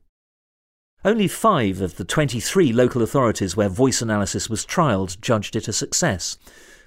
Only 1.03 1.27
five 1.27 1.81
of 1.81 1.95
the 1.95 2.03
23 2.03 2.73
local 2.73 3.01
authorities 3.01 3.55
where 3.55 3.69
voice 3.69 4.01
analysis 4.01 4.49
was 4.49 4.65
trialled 4.65 5.19
judged 5.21 5.55
it 5.55 5.67
a 5.67 5.73
success, 5.73 6.37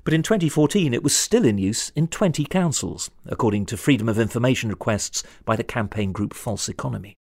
but 0.05 0.15
in 0.15 0.23
2014 0.23 0.93
it 0.93 1.03
was 1.03 1.17
still 1.17 1.45
in 1.45 1.59
use 1.59 1.91
in 1.97 2.09
20 2.09 2.45
councils, 2.45 3.11
according 3.27 3.67
to 3.67 3.77
Freedom 3.77 4.09
of 4.09 4.19
Information 4.19 4.69
requests 4.69 5.23
by 5.45 5.57
the 5.57 5.65
campaign 5.65 6.13
group 6.13 6.35
False 6.35 6.69
Economy. 6.69 7.15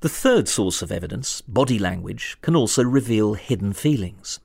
The 0.00 0.08
third 0.08 0.48
source 0.48 0.82
of 0.82 0.90
evidence, 0.90 1.42
body 1.42 1.78
language, 1.78 2.38
can 2.40 2.56
also 2.56 2.82
reveal 2.82 3.34
hidden 3.34 3.72
feelings. 3.72 4.40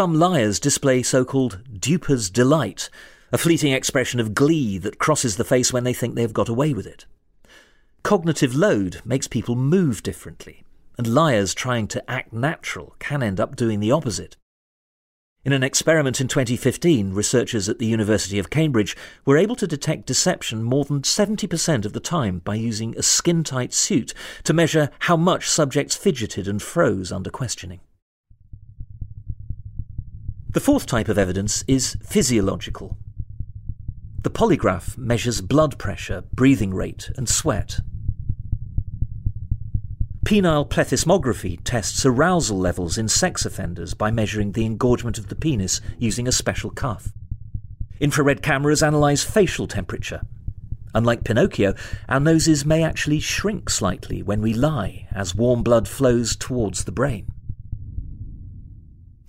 Some 0.00 0.18
liars 0.18 0.58
display 0.58 1.02
so 1.02 1.26
called 1.26 1.60
duper's 1.78 2.30
delight, 2.30 2.88
a 3.32 3.36
fleeting 3.36 3.74
expression 3.74 4.18
of 4.18 4.32
glee 4.32 4.78
that 4.78 4.98
crosses 4.98 5.36
the 5.36 5.44
face 5.44 5.74
when 5.74 5.84
they 5.84 5.92
think 5.92 6.14
they 6.14 6.22
have 6.22 6.32
got 6.32 6.48
away 6.48 6.72
with 6.72 6.86
it. 6.86 7.04
Cognitive 8.02 8.54
load 8.54 9.02
makes 9.04 9.28
people 9.28 9.56
move 9.56 10.02
differently, 10.02 10.64
and 10.96 11.06
liars 11.06 11.52
trying 11.52 11.86
to 11.88 12.10
act 12.10 12.32
natural 12.32 12.96
can 12.98 13.22
end 13.22 13.38
up 13.38 13.56
doing 13.56 13.78
the 13.78 13.92
opposite. 13.92 14.38
In 15.44 15.52
an 15.52 15.62
experiment 15.62 16.18
in 16.18 16.28
2015, 16.28 17.12
researchers 17.12 17.68
at 17.68 17.78
the 17.78 17.84
University 17.84 18.38
of 18.38 18.48
Cambridge 18.48 18.96
were 19.26 19.36
able 19.36 19.56
to 19.56 19.66
detect 19.66 20.06
deception 20.06 20.62
more 20.62 20.86
than 20.86 21.02
70% 21.02 21.84
of 21.84 21.92
the 21.92 22.00
time 22.00 22.38
by 22.38 22.54
using 22.54 22.96
a 22.96 23.02
skin 23.02 23.44
tight 23.44 23.74
suit 23.74 24.14
to 24.44 24.54
measure 24.54 24.88
how 25.00 25.18
much 25.18 25.46
subjects 25.46 25.94
fidgeted 25.94 26.48
and 26.48 26.62
froze 26.62 27.12
under 27.12 27.28
questioning. 27.28 27.80
The 30.52 30.60
fourth 30.60 30.86
type 30.86 31.08
of 31.08 31.18
evidence 31.18 31.62
is 31.68 31.96
physiological. 32.02 32.96
The 34.22 34.30
polygraph 34.30 34.98
measures 34.98 35.40
blood 35.40 35.78
pressure, 35.78 36.24
breathing 36.32 36.74
rate, 36.74 37.10
and 37.16 37.28
sweat, 37.28 37.80
Penile 40.24 40.68
plethysmography 40.68 41.58
tests 41.64 42.06
arousal 42.06 42.58
levels 42.58 42.96
in 42.96 43.08
sex 43.08 43.44
offenders 43.44 43.94
by 43.94 44.12
measuring 44.12 44.52
the 44.52 44.64
engorgement 44.64 45.18
of 45.18 45.26
the 45.26 45.34
penis 45.34 45.80
using 45.98 46.28
a 46.28 46.32
special 46.32 46.70
cuff. 46.70 47.12
Infrared 47.98 48.40
cameras 48.40 48.82
analyse 48.82 49.24
facial 49.24 49.66
temperature. 49.66 50.20
Unlike 50.94 51.24
Pinocchio, 51.24 51.74
our 52.08 52.20
noses 52.20 52.64
may 52.64 52.84
actually 52.84 53.18
shrink 53.18 53.70
slightly 53.70 54.22
when 54.22 54.40
we 54.40 54.54
lie 54.54 55.08
as 55.10 55.34
warm 55.34 55.64
blood 55.64 55.88
flows 55.88 56.36
towards 56.36 56.84
the 56.84 56.92
brain. 56.92 57.26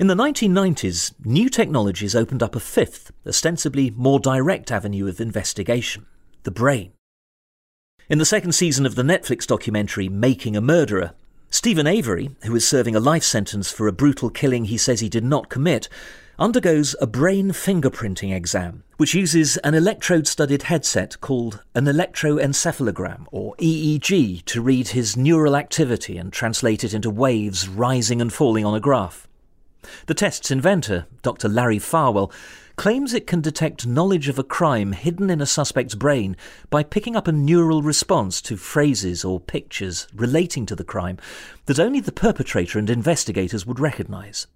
In 0.01 0.07
the 0.07 0.15
1990s, 0.15 1.13
new 1.23 1.47
technologies 1.47 2.15
opened 2.15 2.41
up 2.41 2.55
a 2.55 2.59
fifth, 2.59 3.11
ostensibly 3.23 3.91
more 3.91 4.19
direct 4.19 4.71
avenue 4.71 5.07
of 5.07 5.21
investigation 5.21 6.07
the 6.41 6.49
brain. 6.49 6.93
In 8.09 8.17
the 8.17 8.25
second 8.25 8.53
season 8.53 8.87
of 8.87 8.95
the 8.95 9.03
Netflix 9.03 9.45
documentary 9.45 10.09
Making 10.09 10.57
a 10.57 10.59
Murderer, 10.59 11.11
Steven 11.51 11.85
Avery, 11.85 12.31
who 12.45 12.55
is 12.55 12.67
serving 12.67 12.95
a 12.95 12.99
life 12.99 13.21
sentence 13.21 13.71
for 13.71 13.87
a 13.87 13.91
brutal 13.91 14.31
killing 14.31 14.65
he 14.65 14.75
says 14.75 15.01
he 15.01 15.07
did 15.07 15.23
not 15.23 15.49
commit, 15.49 15.87
undergoes 16.39 16.95
a 16.99 17.05
brain 17.05 17.51
fingerprinting 17.51 18.35
exam, 18.35 18.83
which 18.97 19.13
uses 19.13 19.57
an 19.57 19.75
electrode 19.75 20.25
studded 20.25 20.63
headset 20.63 21.21
called 21.21 21.61
an 21.75 21.85
electroencephalogram, 21.85 23.27
or 23.29 23.55
EEG, 23.57 24.43
to 24.45 24.63
read 24.63 24.87
his 24.87 25.15
neural 25.15 25.55
activity 25.55 26.17
and 26.17 26.33
translate 26.33 26.83
it 26.83 26.95
into 26.95 27.11
waves 27.11 27.69
rising 27.69 28.19
and 28.19 28.33
falling 28.33 28.65
on 28.65 28.73
a 28.73 28.79
graph. 28.79 29.27
The 30.05 30.13
test's 30.13 30.51
inventor, 30.51 31.07
Dr. 31.21 31.49
Larry 31.49 31.79
Farwell, 31.79 32.31
claims 32.75 33.13
it 33.13 33.27
can 33.27 33.41
detect 33.41 33.85
knowledge 33.85 34.27
of 34.27 34.39
a 34.39 34.43
crime 34.43 34.93
hidden 34.93 35.29
in 35.29 35.41
a 35.41 35.45
suspect's 35.45 35.95
brain 35.95 36.35
by 36.69 36.83
picking 36.83 37.15
up 37.15 37.27
a 37.27 37.31
neural 37.31 37.81
response 37.81 38.41
to 38.41 38.57
phrases 38.57 39.23
or 39.23 39.39
pictures 39.39 40.07
relating 40.15 40.65
to 40.65 40.75
the 40.75 40.83
crime 40.83 41.17
that 41.65 41.79
only 41.79 41.99
the 41.99 42.11
perpetrator 42.11 42.79
and 42.79 42.89
investigators 42.89 43.65
would 43.65 43.79
recognize. 43.79 44.47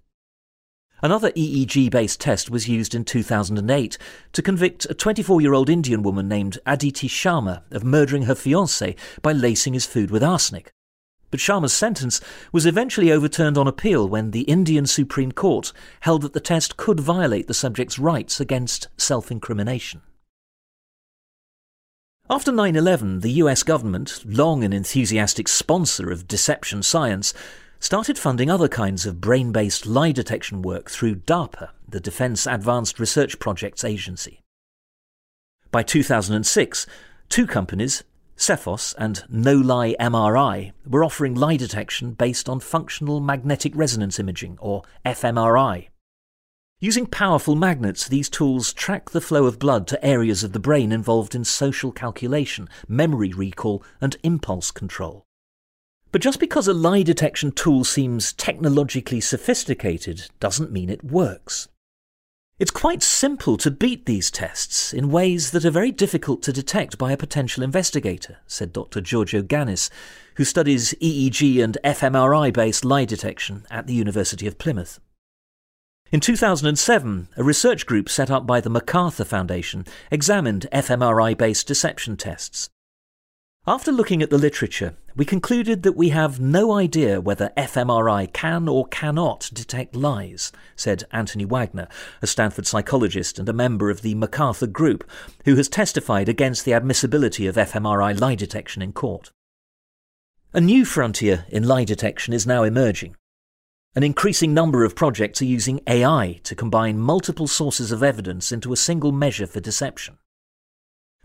Another 1.02 1.30
EEG 1.32 1.90
based 1.90 2.20
test 2.20 2.48
was 2.50 2.68
used 2.68 2.94
in 2.94 3.04
2008 3.04 3.98
to 4.32 4.42
convict 4.42 4.86
a 4.86 4.94
24 4.94 5.40
year 5.42 5.52
old 5.52 5.68
Indian 5.68 6.02
woman 6.02 6.26
named 6.26 6.58
Aditi 6.64 7.06
Sharma 7.06 7.62
of 7.70 7.84
murdering 7.84 8.22
her 8.22 8.34
fiance 8.34 8.96
by 9.20 9.32
lacing 9.32 9.74
his 9.74 9.84
food 9.84 10.10
with 10.10 10.24
arsenic. 10.24 10.72
But 11.36 11.42
Sharma's 11.42 11.74
sentence 11.74 12.18
was 12.50 12.64
eventually 12.64 13.12
overturned 13.12 13.58
on 13.58 13.68
appeal 13.68 14.08
when 14.08 14.30
the 14.30 14.44
Indian 14.44 14.86
Supreme 14.86 15.32
Court 15.32 15.70
held 16.00 16.22
that 16.22 16.32
the 16.32 16.40
test 16.40 16.78
could 16.78 16.98
violate 16.98 17.46
the 17.46 17.52
subject's 17.52 17.98
rights 17.98 18.40
against 18.40 18.88
self 18.96 19.30
incrimination. 19.30 20.00
After 22.30 22.50
9 22.50 22.74
11, 22.74 23.20
the 23.20 23.32
US 23.32 23.62
government, 23.62 24.22
long 24.24 24.64
an 24.64 24.72
enthusiastic 24.72 25.46
sponsor 25.46 26.10
of 26.10 26.26
deception 26.26 26.82
science, 26.82 27.34
started 27.78 28.16
funding 28.16 28.50
other 28.50 28.66
kinds 28.66 29.04
of 29.04 29.20
brain 29.20 29.52
based 29.52 29.84
lie 29.84 30.12
detection 30.12 30.62
work 30.62 30.90
through 30.90 31.16
DARPA, 31.16 31.68
the 31.86 32.00
Defense 32.00 32.46
Advanced 32.46 32.98
Research 32.98 33.38
Projects 33.38 33.84
Agency. 33.84 34.40
By 35.70 35.82
2006, 35.82 36.86
two 37.28 37.46
companies, 37.46 38.04
Cephos 38.36 38.94
and 38.98 39.24
No 39.28 39.54
Lie 39.54 39.96
MRI 39.98 40.72
were 40.86 41.02
offering 41.02 41.34
lie 41.34 41.56
detection 41.56 42.12
based 42.12 42.48
on 42.48 42.60
functional 42.60 43.20
magnetic 43.20 43.74
resonance 43.74 44.20
imaging, 44.20 44.58
or 44.60 44.82
fMRI. 45.04 45.88
Using 46.78 47.06
powerful 47.06 47.56
magnets, 47.56 48.06
these 48.06 48.28
tools 48.28 48.74
track 48.74 49.10
the 49.10 49.22
flow 49.22 49.46
of 49.46 49.58
blood 49.58 49.86
to 49.88 50.04
areas 50.04 50.44
of 50.44 50.52
the 50.52 50.58
brain 50.58 50.92
involved 50.92 51.34
in 51.34 51.42
social 51.42 51.90
calculation, 51.90 52.68
memory 52.86 53.32
recall, 53.32 53.82
and 53.98 54.16
impulse 54.22 54.70
control. 54.70 55.24
But 56.12 56.20
just 56.20 56.38
because 56.38 56.68
a 56.68 56.74
lie 56.74 57.02
detection 57.02 57.52
tool 57.52 57.84
seems 57.84 58.34
technologically 58.34 59.22
sophisticated 59.22 60.28
doesn't 60.38 60.70
mean 60.70 60.90
it 60.90 61.02
works. 61.02 61.68
It's 62.58 62.70
quite 62.70 63.02
simple 63.02 63.58
to 63.58 63.70
beat 63.70 64.06
these 64.06 64.30
tests 64.30 64.94
in 64.94 65.10
ways 65.10 65.50
that 65.50 65.66
are 65.66 65.70
very 65.70 65.92
difficult 65.92 66.42
to 66.44 66.54
detect 66.54 66.96
by 66.96 67.12
a 67.12 67.16
potential 67.18 67.62
investigator, 67.62 68.38
said 68.46 68.72
Dr. 68.72 69.02
Giorgio 69.02 69.42
Ganis, 69.42 69.90
who 70.36 70.44
studies 70.44 70.94
EEG 70.94 71.62
and 71.62 71.76
fMRI 71.84 72.54
based 72.54 72.82
lie 72.82 73.04
detection 73.04 73.66
at 73.70 73.86
the 73.86 73.92
University 73.92 74.46
of 74.46 74.56
Plymouth. 74.56 75.00
In 76.10 76.20
2007, 76.20 77.28
a 77.36 77.44
research 77.44 77.84
group 77.84 78.08
set 78.08 78.30
up 78.30 78.46
by 78.46 78.62
the 78.62 78.70
MacArthur 78.70 79.24
Foundation 79.24 79.84
examined 80.10 80.66
fMRI 80.72 81.36
based 81.36 81.66
deception 81.66 82.16
tests. 82.16 82.70
After 83.68 83.90
looking 83.90 84.22
at 84.22 84.30
the 84.30 84.38
literature, 84.38 84.94
we 85.16 85.24
concluded 85.24 85.82
that 85.82 85.96
we 85.96 86.10
have 86.10 86.38
no 86.38 86.70
idea 86.74 87.20
whether 87.20 87.50
fMRI 87.56 88.32
can 88.32 88.68
or 88.68 88.86
cannot 88.86 89.50
detect 89.52 89.96
lies, 89.96 90.52
said 90.76 91.02
Anthony 91.10 91.44
Wagner, 91.44 91.88
a 92.22 92.28
Stanford 92.28 92.64
psychologist 92.64 93.40
and 93.40 93.48
a 93.48 93.52
member 93.52 93.90
of 93.90 94.02
the 94.02 94.14
MacArthur 94.14 94.68
Group, 94.68 95.02
who 95.46 95.56
has 95.56 95.68
testified 95.68 96.28
against 96.28 96.64
the 96.64 96.74
admissibility 96.74 97.48
of 97.48 97.56
fMRI 97.56 98.20
lie 98.20 98.36
detection 98.36 98.82
in 98.82 98.92
court. 98.92 99.32
A 100.52 100.60
new 100.60 100.84
frontier 100.84 101.44
in 101.48 101.66
lie 101.66 101.84
detection 101.84 102.32
is 102.32 102.46
now 102.46 102.62
emerging. 102.62 103.16
An 103.96 104.04
increasing 104.04 104.54
number 104.54 104.84
of 104.84 104.94
projects 104.94 105.42
are 105.42 105.46
using 105.46 105.80
AI 105.88 106.38
to 106.44 106.54
combine 106.54 107.00
multiple 107.00 107.48
sources 107.48 107.90
of 107.90 108.04
evidence 108.04 108.52
into 108.52 108.72
a 108.72 108.76
single 108.76 109.10
measure 109.10 109.48
for 109.48 109.58
deception. 109.58 110.18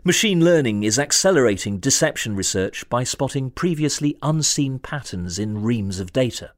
Machine 0.04 0.44
learning 0.44 0.82
is 0.82 0.98
accelerating 0.98 1.78
deception 1.78 2.34
research 2.34 2.88
by 2.88 3.04
spotting 3.04 3.50
previously 3.50 4.18
unseen 4.20 4.80
patterns 4.80 5.38
in 5.38 5.62
reams 5.62 6.00
of 6.00 6.12
data. 6.12 6.50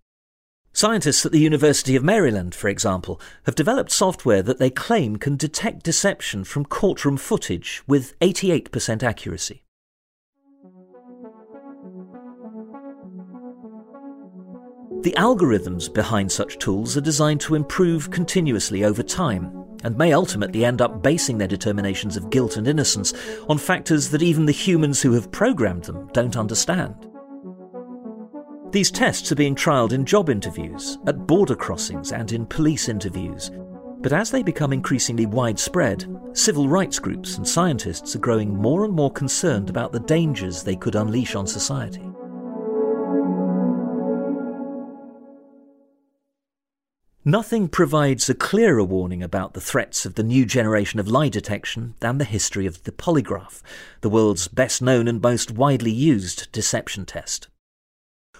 Scientists 0.72 1.26
at 1.26 1.32
the 1.32 1.40
University 1.40 1.94
of 1.94 2.02
Maryland, 2.02 2.54
for 2.54 2.68
example, 2.68 3.20
have 3.44 3.54
developed 3.54 3.92
software 3.92 4.42
that 4.42 4.58
they 4.58 4.70
claim 4.70 5.16
can 5.16 5.36
detect 5.36 5.82
deception 5.82 6.42
from 6.42 6.64
courtroom 6.64 7.18
footage 7.18 7.82
with 7.86 8.18
88% 8.20 9.02
accuracy. 9.02 9.62
The 15.02 15.14
algorithms 15.18 15.92
behind 15.92 16.32
such 16.32 16.58
tools 16.58 16.96
are 16.96 17.02
designed 17.02 17.42
to 17.42 17.56
improve 17.56 18.10
continuously 18.10 18.84
over 18.84 19.02
time 19.02 19.63
and 19.85 19.97
may 19.97 20.12
ultimately 20.12 20.64
end 20.64 20.81
up 20.81 21.03
basing 21.03 21.38
their 21.38 21.47
determinations 21.47 22.17
of 22.17 22.31
guilt 22.31 22.57
and 22.57 22.67
innocence 22.67 23.12
on 23.49 23.59
factors 23.59 24.11
that 24.11 24.23
even 24.23 24.47
the 24.47 24.53
humans 24.53 25.00
who 25.00 25.12
have 25.12 25.31
programmed 25.31 25.85
them 25.85 26.09
don't 26.12 26.37
understand. 26.37 27.09
These 28.73 28.91
tests 28.91 29.31
are 29.31 29.37
being 29.37 29.55
trialled 29.55 29.93
in 29.93 30.05
job 30.05 30.29
interviews, 30.29 30.99
at 31.07 31.29
border 31.29 31.55
crossings, 31.55 32.11
and 32.11 32.33
in 32.33 32.45
police 32.45 32.88
interviews. 32.88 33.53
But 34.00 34.12
as 34.12 34.31
they 34.31 34.43
become 34.43 34.73
increasingly 34.73 35.26
widespread, 35.26 36.05
civil 36.33 36.69
rights 36.69 36.99
groups 36.99 37.37
and 37.37 37.47
scientists 37.47 38.17
are 38.17 38.21
growing 38.21 38.53
more 38.53 38.85
and 38.85 38.93
more 38.93 39.12
concerned 39.12 39.71
about 39.71 39.93
the 39.93 40.00
dangers 40.00 40.62
they 40.62 40.76
could 40.76 40.97
unleash 40.97 41.37
on 41.37 41.47
society. 41.47 42.03
Nothing 47.26 47.69
provides 47.69 48.28
a 48.28 48.35
clearer 48.35 48.85
warning 48.85 49.23
about 49.23 49.54
the 49.54 49.61
threats 49.61 50.04
of 50.04 50.14
the 50.14 50.23
new 50.23 50.45
generation 50.45 51.00
of 51.00 51.09
lie 51.09 51.31
detection 51.31 51.95
than 52.00 52.19
the 52.19 52.26
history 52.26 52.66
of 52.66 52.83
the 52.83 52.93
polygraph, 52.93 53.62
the 54.02 54.11
world's 54.11 54.47
best 54.47 54.83
known 54.83 55.09
and 55.09 55.23
most 55.23 55.50
widely 55.50 55.90
used 55.90 56.52
deception 56.52 57.07
test. 57.07 57.49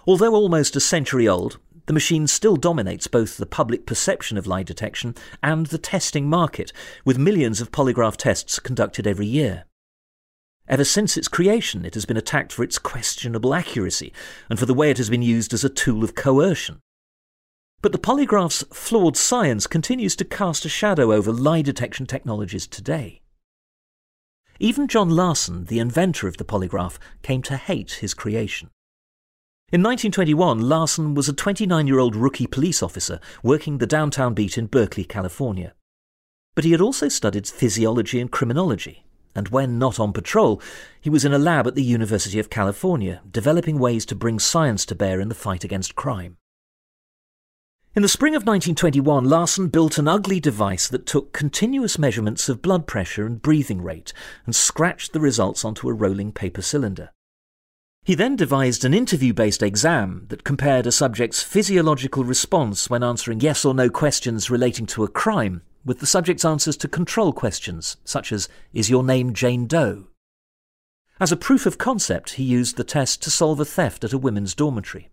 Although 0.07 0.35
almost 0.35 0.77
a 0.77 0.81
century 0.81 1.27
old, 1.27 1.59
the 1.87 1.95
machine 1.95 2.27
still 2.27 2.57
dominates 2.57 3.07
both 3.07 3.39
the 3.39 3.47
public 3.47 3.87
perception 3.87 4.37
of 4.37 4.47
lie 4.47 4.63
detection 4.63 5.15
and 5.43 5.65
the 5.69 5.79
testing 5.79 6.29
market, 6.29 6.71
with 7.07 7.17
millions 7.17 7.63
of 7.63 7.73
polygraph 7.73 8.19
tests 8.19 8.59
conducted 8.59 9.07
every 9.07 9.27
year. 9.27 9.65
Ever 10.69 10.85
since 10.85 11.17
its 11.17 11.29
creation, 11.29 11.87
it 11.87 11.95
has 11.95 12.05
been 12.05 12.19
attacked 12.19 12.53
for 12.53 12.63
its 12.63 12.79
questionable 12.79 13.55
accuracy 13.55 14.13
and 14.51 14.59
for 14.59 14.67
the 14.67 14.75
way 14.75 14.91
it 14.91 14.99
has 14.99 15.09
been 15.09 15.23
used 15.23 15.55
as 15.55 15.65
a 15.65 15.71
tool 15.71 16.05
of 16.05 16.15
coercion. 16.15 16.81
But 17.85 17.93
the 17.93 17.99
polygraph's 17.99 18.65
flawed 18.73 19.15
science 19.15 19.67
continues 19.67 20.17
to 20.17 20.25
cast 20.25 20.65
a 20.65 20.71
shadow 20.71 21.13
over 21.13 21.31
lie 21.31 21.61
detection 21.61 22.07
technologies 22.07 22.67
today. 22.67 23.21
Even 24.59 24.89
John 24.89 25.11
Larson, 25.11 25.67
the 25.67 25.81
inventor 25.81 26.27
of 26.27 26.39
the 26.39 26.47
polygraph, 26.47 26.97
came 27.21 27.43
to 27.43 27.59
hate 27.59 27.99
his 28.01 28.15
creation. 28.15 28.71
In 29.71 29.83
1921, 29.83 30.63
Larson 30.63 31.13
was 31.13 31.29
a 31.29 31.35
29 31.35 31.87
year 31.87 31.99
old 31.99 32.17
rookie 32.17 32.47
police 32.47 32.83
officer 32.83 33.21
working 33.43 33.77
the 33.77 33.87
downtown 33.87 34.33
beat 34.33 34.57
in 34.57 34.65
Berkeley, 34.65 35.05
California. 35.05 35.75
But 36.55 36.65
he 36.65 36.73
had 36.73 36.81
also 36.81 37.11
studied 37.11 37.47
physiology 37.47 38.19
and 38.19 38.33
criminology, 38.33 39.05
and 39.35 39.49
when 39.49 39.79
not 39.79 40.01
on 40.01 40.15
patrol, 40.15 40.63
he 41.03 41.11
was 41.11 41.27
in 41.27 41.35
a 41.35 41.39
lab 41.39 41.67
at 41.67 41.75
the 41.75 41.83
University 41.83 42.39
of 42.39 42.49
California 42.49 43.21
developing 43.31 43.79
ways 43.79 44.07
to 44.07 44.15
bring 44.15 44.39
science 44.39 44.87
to 44.87 44.95
bear 44.95 45.21
in 45.21 45.29
the 45.29 45.35
fight 45.35 45.65
against 45.65 45.95
crime. 45.95 46.39
In 47.97 48.03
the 48.03 48.09
spring 48.09 48.35
of 48.35 48.43
1921, 48.43 49.25
Larson 49.25 49.69
built 49.69 49.99
an 49.99 50.09
ugly 50.09 50.41
device 50.41 50.89
that 50.89 51.07
took 51.07 51.33
continuous 51.33 51.97
measurements 51.97 52.49
of 52.49 52.61
blood 52.61 52.89
pressure 52.89 53.25
and 53.25 53.41
breathing 53.41 53.83
rate 53.83 54.13
and 54.47 54.57
scratched 54.57 55.13
the 55.13 55.21
results 55.21 55.65
onto 55.65 55.89
a 55.89 55.93
rolling 55.93 56.33
paper 56.33 56.61
cylinder. 56.61 57.11
He 58.03 58.17
then 58.17 58.35
devised 58.35 58.85
an 58.85 58.95
interview 58.95 59.33
based 59.33 59.63
exam 59.63 60.27
that 60.31 60.43
compared 60.43 60.89
a 60.89 60.93
subject's 60.93 61.45
physiological 61.45 62.25
response 62.25 62.91
when 62.91 63.05
answering 63.05 63.39
yes 63.39 63.65
or 63.65 63.75
no 63.75 63.89
questions 63.89 64.51
relating 64.51 64.87
to 64.87 65.05
a 65.05 65.09
crime 65.09 65.63
with 65.85 66.01
the 66.01 66.07
subject's 66.07 66.45
answers 66.45 66.77
to 66.79 66.89
control 66.89 67.33
questions, 67.33 67.97
such 68.05 68.33
as 68.33 68.49
Is 68.73 68.91
your 68.91 69.05
name 69.05 69.33
Jane 69.33 69.69
Doe? 69.69 70.09
As 71.21 71.31
a 71.31 71.37
proof 71.37 71.65
of 71.65 71.79
concept, 71.79 72.31
he 72.31 72.43
used 72.43 72.77
the 72.77 72.83
test 72.83 73.23
to 73.23 73.31
solve 73.31 73.61
a 73.61 73.65
theft 73.65 74.03
at 74.03 74.13
a 74.13 74.19
women's 74.19 74.57
dormitory. 74.57 75.13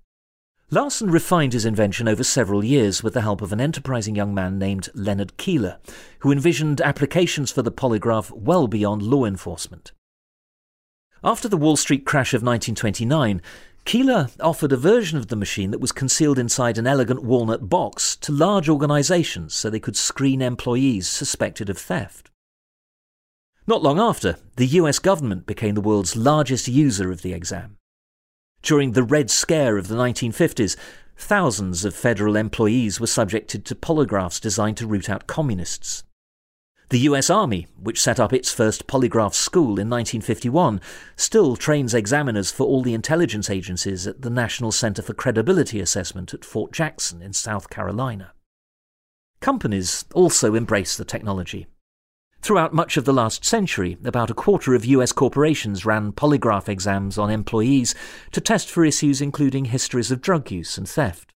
Larson 0.73 1.11
refined 1.11 1.51
his 1.51 1.65
invention 1.65 2.07
over 2.07 2.23
several 2.23 2.63
years 2.63 3.03
with 3.03 3.13
the 3.13 3.19
help 3.19 3.41
of 3.41 3.51
an 3.51 3.59
enterprising 3.59 4.15
young 4.15 4.33
man 4.33 4.57
named 4.57 4.87
Leonard 4.95 5.35
Keeler, 5.35 5.79
who 6.19 6.31
envisioned 6.31 6.79
applications 6.79 7.51
for 7.51 7.61
the 7.61 7.73
polygraph 7.73 8.31
well 8.31 8.67
beyond 8.67 9.03
law 9.03 9.25
enforcement. 9.25 9.91
After 11.25 11.49
the 11.49 11.57
Wall 11.57 11.75
Street 11.75 12.05
crash 12.05 12.33
of 12.33 12.41
1929, 12.41 13.41
Keeler 13.83 14.29
offered 14.39 14.71
a 14.71 14.77
version 14.77 15.17
of 15.17 15.27
the 15.27 15.35
machine 15.35 15.71
that 15.71 15.81
was 15.81 15.91
concealed 15.91 16.39
inside 16.39 16.77
an 16.77 16.87
elegant 16.87 17.21
walnut 17.21 17.67
box 17.67 18.15
to 18.15 18.31
large 18.31 18.69
organizations 18.69 19.53
so 19.53 19.69
they 19.69 19.77
could 19.77 19.97
screen 19.97 20.41
employees 20.41 21.05
suspected 21.05 21.69
of 21.69 21.77
theft. 21.77 22.31
Not 23.67 23.83
long 23.83 23.99
after, 23.99 24.37
the 24.55 24.67
US 24.67 24.99
government 24.99 25.45
became 25.45 25.75
the 25.75 25.81
world's 25.81 26.15
largest 26.15 26.69
user 26.69 27.11
of 27.11 27.23
the 27.23 27.33
exam. 27.33 27.75
During 28.61 28.91
the 28.91 29.03
Red 29.03 29.31
Scare 29.31 29.77
of 29.77 29.87
the 29.87 29.95
1950s, 29.95 30.75
thousands 31.17 31.83
of 31.83 31.95
federal 31.95 32.35
employees 32.35 32.99
were 32.99 33.07
subjected 33.07 33.65
to 33.65 33.75
polygraphs 33.75 34.39
designed 34.39 34.77
to 34.77 34.87
root 34.87 35.09
out 35.09 35.27
communists. 35.27 36.03
The 36.89 36.99
US 36.99 37.29
Army, 37.29 37.67
which 37.81 38.01
set 38.01 38.19
up 38.19 38.33
its 38.33 38.53
first 38.53 38.85
polygraph 38.85 39.33
school 39.33 39.79
in 39.79 39.89
1951, 39.89 40.81
still 41.15 41.55
trains 41.55 41.93
examiners 41.93 42.51
for 42.51 42.65
all 42.65 42.81
the 42.81 42.93
intelligence 42.93 43.49
agencies 43.49 44.05
at 44.05 44.21
the 44.21 44.29
National 44.29 44.73
Center 44.73 45.01
for 45.01 45.13
Credibility 45.13 45.79
Assessment 45.79 46.33
at 46.33 46.43
Fort 46.43 46.73
Jackson 46.73 47.21
in 47.21 47.31
South 47.31 47.69
Carolina. 47.69 48.33
Companies 49.39 50.03
also 50.13 50.53
embrace 50.53 50.97
the 50.97 51.05
technology. 51.05 51.65
Throughout 52.41 52.73
much 52.73 52.97
of 52.97 53.05
the 53.05 53.13
last 53.13 53.45
century, 53.45 53.97
about 54.03 54.31
a 54.31 54.33
quarter 54.33 54.73
of 54.73 54.83
US 54.83 55.11
corporations 55.11 55.85
ran 55.85 56.11
polygraph 56.11 56.67
exams 56.67 57.19
on 57.19 57.29
employees 57.29 57.93
to 58.31 58.41
test 58.41 58.69
for 58.69 58.83
issues 58.83 59.21
including 59.21 59.65
histories 59.65 60.09
of 60.09 60.21
drug 60.21 60.49
use 60.49 60.75
and 60.75 60.89
theft. 60.89 61.31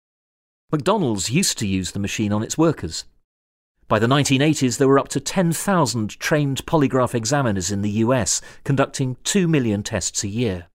McDonald's 0.72 1.32
used 1.32 1.58
to 1.58 1.68
use 1.68 1.92
the 1.92 2.00
machine 2.00 2.32
on 2.32 2.44
its 2.44 2.58
workers. 2.58 3.06
By 3.88 3.98
the 3.98 4.08
1980s, 4.08 4.78
there 4.78 4.88
were 4.88 5.00
up 5.00 5.10
to 5.10 5.20
10,000 5.20 6.20
trained 6.20 6.66
polygraph 6.68 7.16
examiners 7.16 7.72
in 7.72 7.82
the 7.82 7.90
US, 8.06 8.40
conducting 8.64 9.18
2 9.24 9.48
million 9.48 9.82
tests 9.82 10.24
a 10.24 10.30
year. 10.30 10.68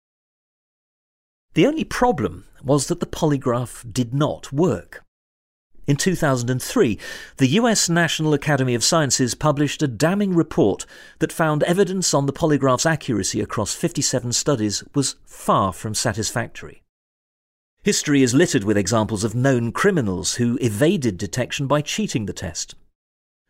The 1.55 1.67
only 1.67 1.85
problem 1.85 2.45
was 2.63 2.89
that 2.89 2.99
the 2.99 3.07
polygraph 3.07 3.91
did 3.91 4.13
not 4.13 4.53
work. 4.53 5.06
In 5.87 5.97
2003, 5.97 6.99
the 7.37 7.47
US 7.61 7.89
National 7.89 8.35
Academy 8.35 8.75
of 8.75 8.83
Sciences 8.83 9.37
published 9.37 9.83
a 9.83 9.89
damning 9.89 10.35
report 10.35 10.85
that 11.21 11.33
found 11.33 11.63
evidence 11.63 12.13
on 12.13 12.27
the 12.27 12.33
polygraph's 12.33 12.85
accuracy 12.87 13.41
across 13.41 13.73
57 13.73 14.33
studies 14.33 14.83
was 14.95 15.15
far 15.25 15.73
from 15.73 15.95
satisfactory. 15.95 16.83
History 17.85 18.25
is 18.25 18.35
littered 18.35 18.65
with 18.65 18.77
examples 18.77 19.23
of 19.23 19.37
known 19.37 19.71
criminals 19.71 20.35
who 20.35 20.59
evaded 20.61 21.17
detection 21.19 21.69
by 21.69 21.83
cheating 21.83 22.27
the 22.27 22.33
test. 22.33 22.75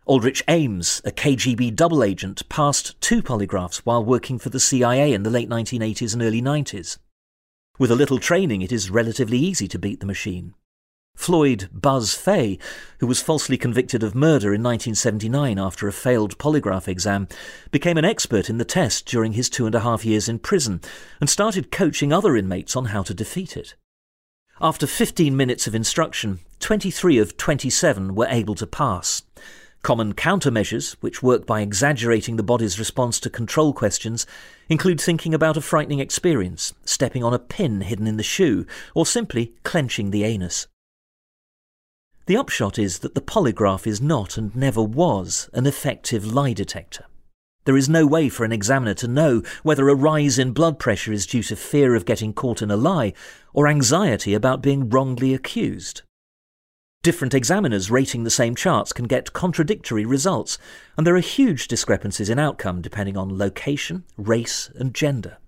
Aldrich 0.05 0.45
Ames, 0.47 1.01
a 1.07 1.11
KGB 1.11 1.75
double 1.75 2.05
agent, 2.05 2.47
passed 2.51 3.01
two 3.01 3.23
polygraphs 3.23 3.79
while 3.79 4.05
working 4.05 4.39
for 4.39 4.51
the 4.51 4.61
CIA 4.61 5.15
in 5.15 5.23
the 5.23 5.31
late 5.31 5.49
1980s 5.49 6.13
and 6.13 6.23
early 6.23 6.43
90s. 6.43 6.99
With 7.79 7.91
a 7.91 7.97
little 7.97 8.19
training, 8.19 8.61
it 8.61 8.73
is 8.73 8.91
relatively 8.91 9.39
easy 9.39 9.67
to 9.69 9.79
beat 9.79 10.01
the 10.01 10.07
machine. 10.07 10.53
Floyd 11.17 11.69
Buzz 11.73 12.15
Fay, 12.15 12.59
who 13.01 13.07
was 13.07 13.21
falsely 13.21 13.57
convicted 13.57 14.05
of 14.05 14.15
murder 14.15 14.55
in 14.55 14.63
1979 14.63 15.59
after 15.59 15.89
a 15.89 15.93
failed 15.93 16.39
polygraph 16.39 16.87
exam, 16.87 17.27
became 17.73 17.97
an 17.97 18.05
expert 18.05 18.49
in 18.49 18.59
the 18.59 18.65
test 18.65 19.07
during 19.07 19.33
his 19.33 19.51
two 19.51 19.67
and 19.67 19.75
a 19.75 19.81
half 19.81 20.05
years 20.05 20.29
in 20.29 20.39
prison 20.39 20.81
and 21.21 21.29
started 21.29 21.73
coaching 21.73 22.13
other 22.13 22.37
inmates 22.37 22.77
on 22.77 22.87
how 22.87 23.03
to 23.03 23.15
defeat 23.15 23.57
it. 23.57 23.75
After 24.61 24.87
15 24.87 25.37
minutes 25.37 25.67
of 25.67 25.75
instruction, 25.75 26.41
23 26.61 27.19
of 27.19 27.37
27 27.37 28.15
were 28.15 28.29
able 28.29 28.55
to 28.55 28.67
pass. 28.67 29.23
Common 29.83 30.15
countermeasures, 30.15 30.97
which 31.01 31.23
work 31.23 31.47
by 31.47 31.61
exaggerating 31.61 32.37
the 32.37 32.43
body's 32.43 32.79
response 32.79 33.21
to 33.21 33.31
control 33.31 33.73
questions, 33.73 34.27
include 34.69 35.01
thinking 35.01 35.35
about 35.35 35.57
a 35.57 35.61
frightening 35.61 36.01
experience, 36.01 36.75
stepping 36.85 37.23
on 37.25 37.35
a 37.35 37.39
pin 37.39 37.83
hidden 37.83 38.07
in 38.07 38.17
the 38.17 38.23
shoe, 38.23 38.67
or 38.95 39.07
simply 39.07 39.55
clenching 39.63 40.11
the 40.11 40.25
anus. 40.25 40.67
The 42.27 42.37
upshot 42.37 42.77
is 42.77 42.99
that 43.01 43.15
the 43.15 43.21
polygraph 43.21 43.87
is 43.87 44.01
not 44.01 44.37
and 44.37 44.55
never 44.57 44.83
was 44.83 45.49
an 45.53 45.65
effective 45.65 46.27
lie 46.27 46.53
detector. 46.53 47.05
There 47.67 47.77
is 47.77 47.89
no 47.89 48.05
way 48.05 48.29
for 48.29 48.45
an 48.45 48.51
examiner 48.51 48.95
to 48.95 49.07
know 49.07 49.43
whether 49.63 49.89
a 49.89 49.95
rise 49.95 50.37
in 50.37 50.53
blood 50.53 50.81
pressure 50.81 51.13
is 51.13 51.25
due 51.25 51.45
to 51.45 51.55
fear 51.55 51.95
of 51.95 52.05
getting 52.05 52.33
caught 52.33 52.63
in 52.63 52.71
a 52.71 52.77
lie 52.77 53.13
or 53.53 53.69
anxiety 53.69 54.35
about 54.35 54.61
being 54.61 54.89
wrongly 54.91 55.35
accused. 55.35 56.03
Different 57.05 57.33
examiners 57.35 57.93
rating 57.93 58.25
the 58.25 58.31
same 58.31 58.57
charts 58.57 58.93
can 58.93 59.07
get 59.07 59.33
contradictory 59.33 60.05
results, 60.05 60.59
and 60.97 61.07
there 61.07 61.15
are 61.15 61.21
huge 61.21 61.69
discrepancies 61.69 62.29
in 62.29 62.41
outcome 62.41 62.83
depending 62.83 63.17
on 63.17 63.39
location, 63.39 64.03
race, 64.17 64.69
and 64.75 64.93
gender. 64.93 65.39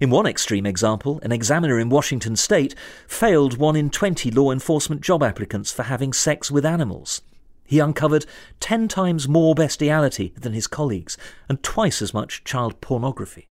In 0.00 0.10
one 0.10 0.26
extreme 0.26 0.66
example, 0.66 1.20
an 1.22 1.32
examiner 1.32 1.78
in 1.78 1.88
Washington 1.88 2.36
state 2.36 2.74
failed 3.06 3.58
one 3.58 3.76
in 3.76 3.90
20 3.90 4.30
law 4.30 4.50
enforcement 4.50 5.00
job 5.00 5.22
applicants 5.22 5.72
for 5.72 5.84
having 5.84 6.12
sex 6.12 6.50
with 6.50 6.64
animals. 6.64 7.22
He 7.64 7.78
uncovered 7.78 8.26
10 8.60 8.88
times 8.88 9.28
more 9.28 9.54
bestiality 9.54 10.34
than 10.38 10.52
his 10.52 10.66
colleagues 10.66 11.16
and 11.48 11.62
twice 11.62 12.02
as 12.02 12.12
much 12.12 12.44
child 12.44 12.80
pornography. 12.80 13.48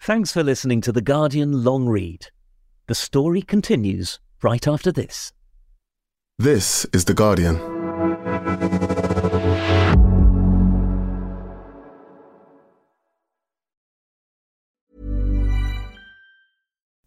Thanks 0.00 0.32
for 0.32 0.42
listening 0.42 0.80
to 0.80 0.92
The 0.92 1.00
Guardian 1.00 1.62
Long 1.62 1.88
Read. 1.88 2.28
The 2.88 2.94
story 2.94 3.42
continues 3.42 4.18
right 4.42 4.66
after 4.66 4.90
this. 4.90 5.32
This 6.38 6.84
is 6.92 7.04
The 7.04 7.14
Guardian. 7.14 8.91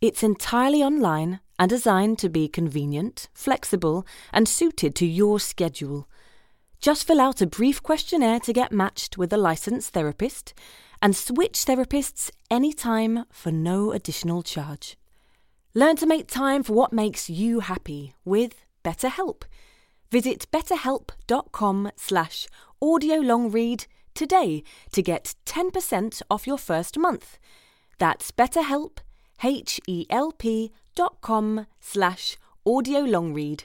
It's 0.00 0.22
entirely 0.22 0.82
online 0.82 1.40
and 1.58 1.68
designed 1.68 2.18
to 2.20 2.28
be 2.28 2.48
convenient, 2.48 3.28
flexible, 3.34 4.06
and 4.32 4.48
suited 4.48 4.94
to 4.96 5.06
your 5.06 5.40
schedule. 5.40 6.08
Just 6.80 7.04
fill 7.04 7.20
out 7.20 7.40
a 7.40 7.46
brief 7.46 7.82
questionnaire 7.82 8.38
to 8.40 8.52
get 8.52 8.70
matched 8.70 9.18
with 9.18 9.32
a 9.32 9.36
licensed 9.36 9.92
therapist 9.92 10.54
and 11.02 11.16
switch 11.16 11.64
therapists 11.64 12.30
anytime 12.48 13.24
for 13.32 13.50
no 13.50 13.90
additional 13.90 14.42
charge. 14.42 14.96
Learn 15.74 15.96
to 15.96 16.06
make 16.06 16.28
time 16.28 16.62
for 16.62 16.74
what 16.74 16.92
makes 16.92 17.28
you 17.28 17.60
happy 17.60 18.14
with 18.24 18.64
BetterHelp. 18.84 19.42
Visit 20.10 20.46
betterhelp.com 20.52 21.90
slash 21.96 22.46
audiolongread 22.80 23.86
today 24.14 24.62
to 24.92 25.02
get 25.02 25.34
10% 25.44 26.22
off 26.30 26.46
your 26.46 26.58
first 26.58 26.96
month. 26.96 27.38
That's 27.98 28.30
betterhelp, 28.30 28.98
H-E-L-P 29.42 30.72
dot 30.94 31.20
com 31.20 31.66
slash 31.80 32.36
audiolongread. 32.66 33.64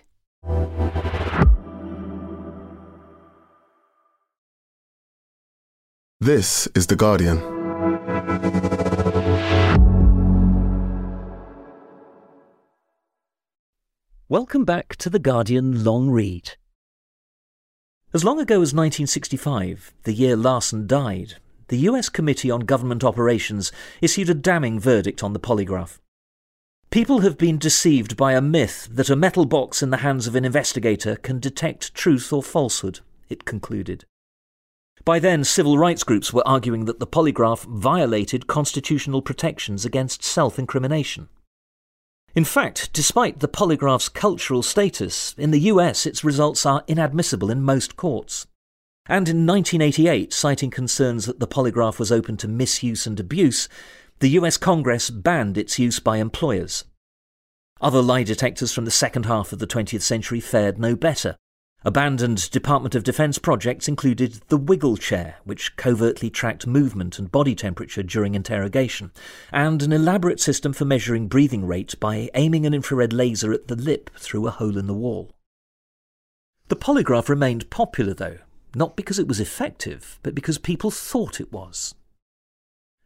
This 6.20 6.68
is 6.74 6.88
The 6.88 6.96
Guardian. 6.96 7.42
Welcome 14.30 14.64
back 14.64 14.96
to 14.96 15.10
The 15.10 15.20
Guardian 15.20 15.84
Long 15.84 16.10
Read. 16.10 16.54
As 18.14 18.24
long 18.24 18.40
ago 18.40 18.56
as 18.62 18.74
1965, 18.74 19.92
the 20.04 20.14
year 20.14 20.36
Larson 20.36 20.88
died, 20.88 21.36
the 21.68 21.80
US 21.90 22.10
Committee 22.10 22.52
on 22.52 22.62
Government 22.62 23.04
Operations 23.04 23.72
issued 24.02 24.30
a 24.30 24.34
damning 24.34 24.80
verdict 24.80 25.24
on 25.24 25.34
the 25.34 25.40
polygraph. 25.40 26.00
People 26.90 27.22
have 27.22 27.38
been 27.38 27.58
deceived 27.58 28.16
by 28.16 28.34
a 28.34 28.42
myth 28.42 28.88
that 28.92 29.10
a 29.10 29.16
metal 29.16 29.46
box 29.46 29.82
in 29.82 29.90
the 29.90 29.98
hands 29.98 30.28
of 30.28 30.36
an 30.36 30.46
investigator 30.46 31.16
can 31.16 31.40
detect 31.40 31.96
truth 31.96 32.32
or 32.32 32.44
falsehood, 32.44 33.00
it 33.30 33.46
concluded. 33.46 34.06
By 35.06 35.20
then, 35.20 35.44
civil 35.44 35.78
rights 35.78 36.04
groups 36.04 36.32
were 36.32 36.48
arguing 36.48 36.86
that 36.86 37.00
the 37.00 37.08
polygraph 37.08 37.66
violated 37.66 38.48
constitutional 38.48 39.22
protections 39.22 39.86
against 39.86 40.24
self 40.24 40.60
incrimination. 40.60 41.30
In 42.36 42.46
fact, 42.46 42.92
despite 42.94 43.40
the 43.40 43.48
polygraph's 43.48 44.10
cultural 44.10 44.64
status, 44.64 45.36
in 45.38 45.52
the 45.52 45.62
US 45.72 46.06
its 46.06 46.24
results 46.24 46.66
are 46.66 46.84
inadmissible 46.88 47.52
in 47.52 47.62
most 47.62 47.96
courts. 47.98 48.48
And 49.06 49.28
in 49.28 49.46
1988, 49.46 50.32
citing 50.32 50.70
concerns 50.70 51.26
that 51.26 51.40
the 51.40 51.48
polygraph 51.48 52.00
was 52.00 52.12
open 52.12 52.38
to 52.38 52.48
misuse 52.48 53.06
and 53.06 53.20
abuse, 53.20 53.68
the 54.20 54.30
US 54.30 54.58
Congress 54.58 55.10
banned 55.10 55.58
its 55.58 55.78
use 55.78 56.00
by 56.00 56.18
employers. 56.18 56.86
Other 57.82 58.02
lie 58.02 58.24
detectors 58.24 58.72
from 58.72 58.86
the 58.86 58.92
second 58.92 59.26
half 59.26 59.52
of 59.52 59.60
the 59.60 59.68
20th 59.68 60.04
century 60.04 60.40
fared 60.40 60.80
no 60.80 60.96
better. 60.96 61.36
Abandoned 61.84 62.50
Department 62.50 62.96
of 62.96 63.04
Defense 63.04 63.38
projects 63.38 63.90
included 63.90 64.40
the 64.48 64.56
wiggle 64.56 64.96
chair, 64.96 65.36
which 65.44 65.76
covertly 65.76 66.30
tracked 66.30 66.66
movement 66.66 67.20
and 67.20 67.30
body 67.30 67.56
temperature 67.56 68.04
during 68.04 68.36
interrogation, 68.36 69.12
and 69.52 69.84
an 69.84 69.92
elaborate 69.92 70.40
system 70.40 70.72
for 70.72 70.86
measuring 70.86 71.28
breathing 71.28 71.66
rate 71.66 72.00
by 72.00 72.30
aiming 72.36 72.66
an 72.66 72.74
infrared 72.74 73.12
laser 73.12 73.52
at 73.52 73.68
the 73.68 73.76
lip 73.76 74.10
through 74.18 74.48
a 74.48 74.52
hole 74.52 74.78
in 74.78 74.88
the 74.88 74.94
wall. 74.94 75.34
The 76.70 76.78
polygraph 76.78 77.28
remained 77.28 77.70
popular, 77.70 78.14
though, 78.14 78.38
not 78.76 78.96
because 78.96 79.20
it 79.20 79.28
was 79.28 79.40
effective, 79.40 80.20
but 80.24 80.36
because 80.36 80.58
people 80.58 80.92
thought 80.92 81.40
it 81.40 81.52
was. 81.52 81.96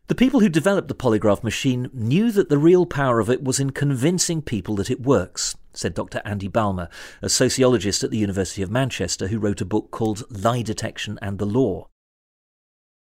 The 0.08 0.16
people 0.16 0.40
who 0.40 0.48
developed 0.48 0.88
the 0.88 0.96
polygraph 0.96 1.44
machine 1.44 1.90
knew 1.94 2.32
that 2.32 2.48
the 2.48 2.58
real 2.58 2.86
power 2.86 3.20
of 3.20 3.30
it 3.30 3.44
was 3.44 3.60
in 3.60 3.72
convincing 3.72 4.42
people 4.42 4.76
that 4.76 4.90
it 4.90 5.02
works, 5.02 5.58
said 5.74 5.94
Dr. 5.94 6.22
Andy 6.24 6.48
Balmer, 6.48 6.88
a 7.22 7.28
sociologist 7.28 8.06
at 8.06 8.12
the 8.12 8.18
University 8.18 8.62
of 8.62 8.72
Manchester 8.72 9.28
who 9.28 9.38
wrote 9.38 9.60
a 9.60 9.66
book 9.66 9.92
called 9.92 10.24
Lie 10.30 10.62
Detection 10.62 11.20
and 11.22 11.40
the 11.40 11.46
Law. 11.46 11.90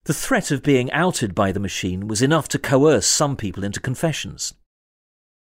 The 0.07 0.15
threat 0.15 0.51
of 0.51 0.65
being 0.65 0.91
outed 0.91 1.33
by 1.33 1.53
the 1.53 1.61
machine 1.61 2.09
was 2.09 2.23
enough 2.23 2.49
to 2.49 2.59
coerce 2.59 3.07
some 3.07 3.37
people 3.37 3.63
into 3.63 3.81
confessions. 3.81 4.55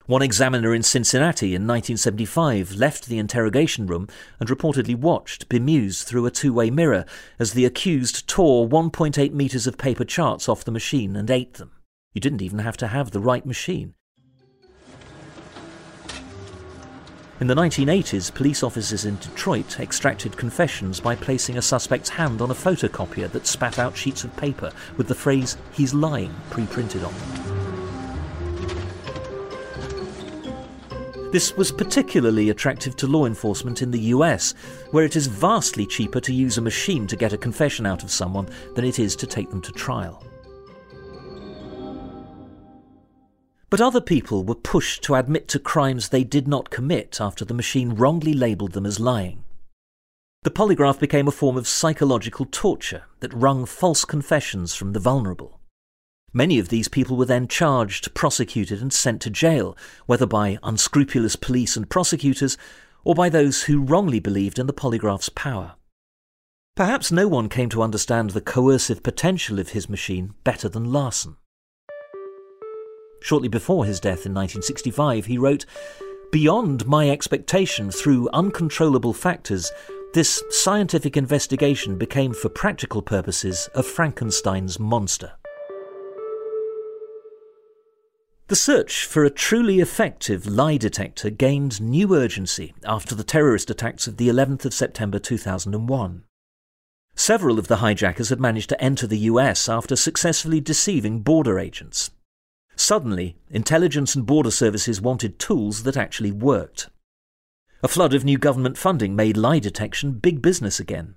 One 0.05 0.21
examiner 0.21 0.75
in 0.75 0.83
Cincinnati 0.83 1.55
in 1.55 1.65
1975 1.65 2.75
left 2.75 3.07
the 3.07 3.17
interrogation 3.17 3.87
room 3.87 4.09
and 4.37 4.49
reportedly 4.49 4.97
watched, 4.97 5.47
bemused 5.47 6.05
through 6.05 6.25
a 6.25 6.31
two 6.31 6.51
way 6.51 6.69
mirror, 6.69 7.05
as 7.39 7.53
the 7.53 7.63
accused 7.63 8.27
tore 8.27 8.67
1.8 8.67 9.31
metres 9.31 9.65
of 9.65 9.77
paper 9.77 10.03
charts 10.03 10.49
off 10.49 10.65
the 10.65 10.71
machine 10.71 11.15
and 11.15 11.31
ate 11.31 11.53
them. 11.53 11.71
You 12.11 12.19
didn't 12.19 12.41
even 12.41 12.59
have 12.59 12.75
to 12.77 12.87
have 12.87 13.11
the 13.11 13.21
right 13.21 13.45
machine. 13.45 13.93
In 17.39 17.47
the 17.47 17.55
1980s, 17.55 18.33
police 18.33 18.61
officers 18.61 19.05
in 19.05 19.15
Detroit 19.17 19.79
extracted 19.79 20.35
confessions 20.35 20.99
by 20.99 21.15
placing 21.15 21.57
a 21.57 21.61
suspect's 21.61 22.09
hand 22.09 22.41
on 22.41 22.51
a 22.51 22.55
photocopier 22.55 23.31
that 23.31 23.47
spat 23.47 23.79
out 23.79 23.95
sheets 23.95 24.25
of 24.25 24.35
paper 24.35 24.73
with 24.97 25.07
the 25.07 25.15
phrase, 25.15 25.55
he's 25.71 25.93
lying, 25.93 26.33
pre 26.49 26.65
printed 26.65 27.05
on 27.05 27.13
them. 27.13 27.62
This 31.33 31.57
was 31.57 31.71
particularly 31.71 32.51
attractive 32.51 32.95
to 32.97 33.07
law 33.07 33.25
enforcement 33.25 33.81
in 33.81 33.89
the 33.89 34.13
US, 34.13 34.53
where 34.91 35.03
it 35.03 35.15
is 35.15 35.25
vastly 35.25 35.87
cheaper 35.87 36.19
to 36.19 36.31
use 36.31 36.59
a 36.59 36.61
machine 36.61 37.07
to 37.07 37.15
get 37.15 37.33
a 37.33 37.39
confession 37.39 37.87
out 37.87 38.03
of 38.03 38.11
someone 38.11 38.47
than 38.75 38.85
it 38.85 38.99
is 38.99 39.15
to 39.15 39.25
take 39.25 39.49
them 39.49 39.59
to 39.63 39.71
trial. 39.71 40.23
But 43.71 43.81
other 43.81 43.99
people 43.99 44.43
were 44.43 44.53
pushed 44.53 45.01
to 45.05 45.15
admit 45.15 45.47
to 45.47 45.57
crimes 45.57 46.09
they 46.09 46.23
did 46.23 46.47
not 46.47 46.69
commit 46.69 47.19
after 47.19 47.43
the 47.43 47.55
machine 47.55 47.95
wrongly 47.95 48.35
labelled 48.35 48.73
them 48.73 48.85
as 48.85 48.99
lying. 48.99 49.43
The 50.43 50.51
polygraph 50.51 50.99
became 50.99 51.27
a 51.27 51.31
form 51.31 51.57
of 51.57 51.67
psychological 51.67 52.45
torture 52.51 53.05
that 53.21 53.33
wrung 53.33 53.65
false 53.65 54.05
confessions 54.05 54.75
from 54.75 54.93
the 54.93 54.99
vulnerable. 54.99 55.59
Many 56.33 56.57
of 56.57 56.69
these 56.69 56.87
people 56.87 57.15
were 57.15 57.25
then 57.25 57.47
charged, 57.47 58.13
prosecuted, 58.15 58.81
and 58.81 58.91
sent 58.91 59.21
to 59.21 59.29
jail, 59.29 59.77
whether 60.07 60.25
by 60.25 60.57
unscrupulous 60.63 61.35
police 61.35 61.77
and 61.77 61.87
prosecutors 61.87 62.57
or 63.03 63.13
by 63.13 63.29
those 63.29 63.63
who 63.63 63.83
wrongly 63.83 64.19
believed 64.19 64.57
in 64.57 64.65
the 64.65 64.73
polygraph's 64.73 65.29
power. 65.29 65.75
Perhaps 66.75 67.11
no 67.11 67.27
one 67.27 67.49
came 67.49 67.69
to 67.69 67.83
understand 67.83 68.31
the 68.31 68.41
coercive 68.41 69.03
potential 69.03 69.59
of 69.59 69.69
his 69.69 69.87
machine 69.87 70.33
better 70.43 70.67
than 70.67 70.91
Larson. 70.91 71.37
Shortly 73.21 73.47
before 73.47 73.85
his 73.85 73.99
death 73.99 74.25
in 74.25 74.33
1965, 74.33 75.27
he 75.27 75.37
wrote, 75.37 75.65
Beyond 76.31 76.87
my 76.87 77.11
expectation 77.11 77.91
through 77.91 78.27
uncontrollable 78.33 79.13
factors, 79.13 79.71
this 80.15 80.41
scientific 80.49 81.15
investigation 81.15 81.95
became, 81.99 82.33
for 82.33 82.49
practical 82.49 83.03
purposes, 83.03 83.69
a 83.75 83.83
Frankenstein's 83.83 84.79
monster. 84.79 85.33
The 88.53 88.57
search 88.57 89.07
for 89.07 89.23
a 89.23 89.31
truly 89.31 89.79
effective 89.79 90.45
lie 90.45 90.77
detector 90.77 91.31
gained 91.31 91.81
new 91.81 92.13
urgency 92.13 92.75
after 92.85 93.15
the 93.15 93.23
terrorist 93.23 93.71
attacks 93.71 94.05
of 94.05 94.17
the 94.17 94.29
11th 94.29 94.63
of 94.65 94.75
September 94.75 95.17
2001. 95.17 96.23
Several 97.15 97.57
of 97.57 97.67
the 97.67 97.77
hijackers 97.77 98.29
had 98.29 98.39
managed 98.39 98.69
to 98.69 98.79
enter 98.79 99.07
the 99.07 99.25
US 99.31 99.67
after 99.67 99.95
successfully 99.95 100.61
deceiving 100.61 101.21
border 101.21 101.57
agents. 101.57 102.11
Suddenly, 102.75 103.37
intelligence 103.49 104.13
and 104.13 104.23
border 104.23 104.51
services 104.51 105.01
wanted 105.01 105.39
tools 105.39 105.81
that 105.81 105.97
actually 105.97 106.31
worked. 106.31 106.91
A 107.81 107.87
flood 107.87 108.13
of 108.13 108.23
new 108.23 108.37
government 108.37 108.77
funding 108.77 109.15
made 109.15 109.35
lie 109.35 109.57
detection 109.57 110.11
big 110.11 110.43
business 110.43 110.79
again. 110.79 111.15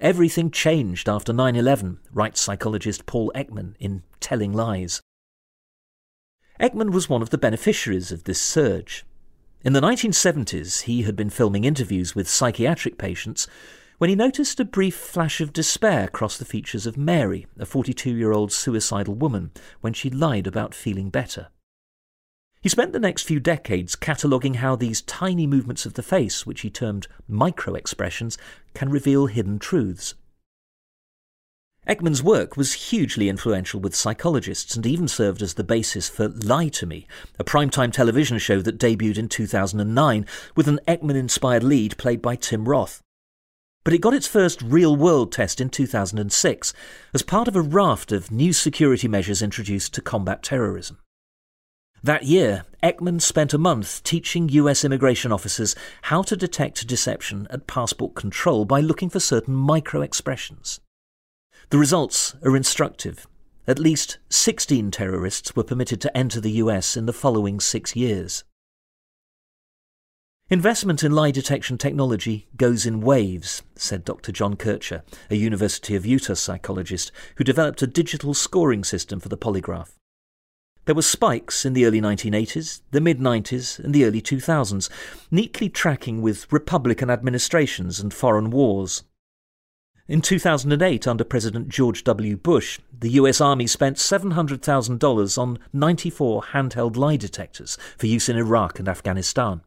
Everything 0.00 0.48
changed 0.52 1.08
after 1.08 1.32
9 1.32 1.56
11, 1.56 1.98
writes 2.12 2.40
psychologist 2.40 3.04
Paul 3.04 3.32
Ekman 3.34 3.74
in 3.80 4.04
Telling 4.20 4.52
Lies. 4.52 5.02
Ekman 6.62 6.92
was 6.92 7.08
one 7.08 7.22
of 7.22 7.30
the 7.30 7.38
beneficiaries 7.38 8.12
of 8.12 8.22
this 8.22 8.40
surge. 8.40 9.04
In 9.64 9.72
the 9.72 9.80
1970s, 9.80 10.82
he 10.82 11.02
had 11.02 11.16
been 11.16 11.28
filming 11.28 11.64
interviews 11.64 12.14
with 12.14 12.28
psychiatric 12.28 12.98
patients 12.98 13.48
when 13.98 14.08
he 14.08 14.14
noticed 14.14 14.60
a 14.60 14.64
brief 14.64 14.94
flash 14.94 15.40
of 15.40 15.52
despair 15.52 16.06
cross 16.06 16.38
the 16.38 16.44
features 16.44 16.86
of 16.86 16.96
Mary, 16.96 17.48
a 17.58 17.66
42 17.66 18.14
year 18.14 18.30
old 18.30 18.52
suicidal 18.52 19.14
woman, 19.14 19.50
when 19.80 19.92
she 19.92 20.08
lied 20.08 20.46
about 20.46 20.72
feeling 20.72 21.10
better. 21.10 21.48
He 22.60 22.68
spent 22.68 22.92
the 22.92 23.00
next 23.00 23.24
few 23.24 23.40
decades 23.40 23.96
cataloguing 23.96 24.54
how 24.54 24.76
these 24.76 25.02
tiny 25.02 25.48
movements 25.48 25.84
of 25.84 25.94
the 25.94 26.02
face, 26.02 26.46
which 26.46 26.60
he 26.60 26.70
termed 26.70 27.08
micro 27.26 27.74
expressions, 27.74 28.38
can 28.72 28.88
reveal 28.88 29.26
hidden 29.26 29.58
truths. 29.58 30.14
Ekman's 31.88 32.22
work 32.22 32.56
was 32.56 32.90
hugely 32.90 33.28
influential 33.28 33.80
with 33.80 33.96
psychologists 33.96 34.76
and 34.76 34.86
even 34.86 35.08
served 35.08 35.42
as 35.42 35.54
the 35.54 35.64
basis 35.64 36.08
for 36.08 36.28
Lie 36.28 36.68
to 36.68 36.86
Me, 36.86 37.08
a 37.40 37.44
primetime 37.44 37.92
television 37.92 38.38
show 38.38 38.62
that 38.62 38.78
debuted 38.78 39.18
in 39.18 39.28
2009 39.28 40.24
with 40.54 40.68
an 40.68 40.78
Ekman 40.86 41.16
inspired 41.16 41.64
lead 41.64 41.98
played 41.98 42.22
by 42.22 42.36
Tim 42.36 42.68
Roth. 42.68 43.02
But 43.82 43.94
it 43.94 44.00
got 44.00 44.14
its 44.14 44.28
first 44.28 44.62
real 44.62 44.94
world 44.94 45.32
test 45.32 45.60
in 45.60 45.70
2006 45.70 46.72
as 47.14 47.22
part 47.22 47.48
of 47.48 47.56
a 47.56 47.60
raft 47.60 48.12
of 48.12 48.30
new 48.30 48.52
security 48.52 49.08
measures 49.08 49.42
introduced 49.42 49.92
to 49.94 50.00
combat 50.00 50.44
terrorism. 50.44 50.98
That 52.04 52.22
year, 52.22 52.64
Ekman 52.80 53.20
spent 53.20 53.54
a 53.54 53.58
month 53.58 54.04
teaching 54.04 54.48
US 54.50 54.84
immigration 54.84 55.32
officers 55.32 55.74
how 56.02 56.22
to 56.22 56.36
detect 56.36 56.86
deception 56.86 57.48
at 57.50 57.66
passport 57.66 58.14
control 58.14 58.64
by 58.64 58.78
looking 58.80 59.10
for 59.10 59.18
certain 59.18 59.54
micro 59.54 60.00
expressions. 60.00 60.78
The 61.72 61.78
results 61.78 62.36
are 62.44 62.54
instructive. 62.54 63.26
At 63.66 63.78
least 63.78 64.18
16 64.28 64.90
terrorists 64.90 65.56
were 65.56 65.64
permitted 65.64 66.02
to 66.02 66.14
enter 66.14 66.38
the 66.38 66.60
US 66.60 66.98
in 66.98 67.06
the 67.06 67.14
following 67.14 67.60
six 67.60 67.96
years. 67.96 68.44
Investment 70.50 71.02
in 71.02 71.12
lie 71.12 71.30
detection 71.30 71.78
technology 71.78 72.46
goes 72.58 72.84
in 72.84 73.00
waves, 73.00 73.62
said 73.74 74.04
Dr. 74.04 74.32
John 74.32 74.54
Kircher, 74.54 75.02
a 75.30 75.36
University 75.36 75.94
of 75.94 76.04
Utah 76.04 76.34
psychologist 76.34 77.10
who 77.36 77.42
developed 77.44 77.80
a 77.80 77.86
digital 77.86 78.34
scoring 78.34 78.84
system 78.84 79.18
for 79.18 79.30
the 79.30 79.38
polygraph. 79.38 79.92
There 80.84 80.94
were 80.94 81.00
spikes 81.00 81.64
in 81.64 81.72
the 81.72 81.86
early 81.86 82.02
1980s, 82.02 82.82
the 82.90 83.00
mid 83.00 83.18
90s, 83.18 83.78
and 83.78 83.94
the 83.94 84.04
early 84.04 84.20
2000s, 84.20 84.90
neatly 85.30 85.70
tracking 85.70 86.20
with 86.20 86.52
Republican 86.52 87.08
administrations 87.08 87.98
and 87.98 88.12
foreign 88.12 88.50
wars. 88.50 89.04
In 90.12 90.20
2008, 90.20 91.08
under 91.08 91.24
President 91.24 91.70
George 91.70 92.04
W. 92.04 92.36
Bush, 92.36 92.78
the 92.92 93.12
US 93.12 93.40
Army 93.40 93.66
spent 93.66 93.96
$700,000 93.96 95.38
on 95.38 95.58
94 95.72 96.42
handheld 96.52 96.98
lie 96.98 97.16
detectors 97.16 97.78
for 97.96 98.06
use 98.06 98.28
in 98.28 98.36
Iraq 98.36 98.78
and 98.78 98.90
Afghanistan. 98.90 99.62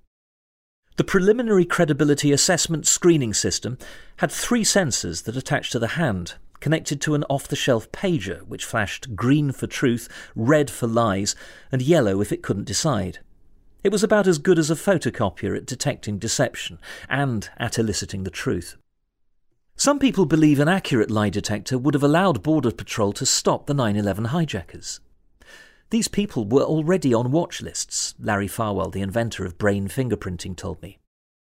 The 0.98 1.04
preliminary 1.04 1.66
credibility 1.66 2.32
assessment 2.32 2.86
screening 2.86 3.34
system 3.34 3.80
had 4.18 4.32
three 4.32 4.64
sensors 4.64 5.24
that 5.24 5.36
attached 5.36 5.72
to 5.72 5.80
the 5.80 5.98
hand, 5.98 6.36
connected 6.60 7.02
to 7.02 7.16
an 7.16 7.24
off 7.24 7.48
the 7.48 7.56
shelf 7.56 7.92
pager 7.92 8.44
which 8.44 8.66
flashed 8.66 9.16
green 9.16 9.52
for 9.52 9.66
truth, 9.66 10.08
red 10.36 10.70
for 10.70 10.86
lies, 10.86 11.36
and 11.72 11.82
yellow 11.82 12.22
if 12.22 12.32
it 12.32 12.44
couldn't 12.44 12.66
decide. 12.68 13.18
It 13.84 13.92
was 13.92 14.04
about 14.04 14.28
as 14.28 14.38
good 14.38 14.60
as 14.60 14.70
a 14.70 14.76
photocopier 14.76 15.58
at 15.58 15.66
detecting 15.66 16.20
deception 16.20 16.78
and 17.10 17.50
at 17.58 17.80
eliciting 17.80 18.26
the 18.26 18.30
truth. 18.30 18.78
Some 19.78 20.00
people 20.00 20.26
believe 20.26 20.60
an 20.60 20.70
accurate 20.70 21.12
lie 21.12 21.30
detector 21.30 21.78
would 21.78 21.94
have 21.94 22.04
allowed 22.04 22.42
Border 22.42 22.72
Patrol 22.72 23.12
to 23.14 23.26
stop 23.26 23.66
the 23.66 23.74
9 23.74 23.98
11 23.98 24.26
hijackers. 24.26 25.02
These 25.90 26.08
people 26.08 26.46
were 26.46 26.64
already 26.64 27.14
on 27.14 27.32
watch 27.32 27.62
lists, 27.62 28.16
Larry 28.18 28.48
Farwell, 28.48 28.90
the 28.90 29.02
inventor 29.02 29.46
of 29.46 29.58
brain 29.58 29.88
fingerprinting, 29.88 30.56
told 30.56 30.82
me. 30.82 30.98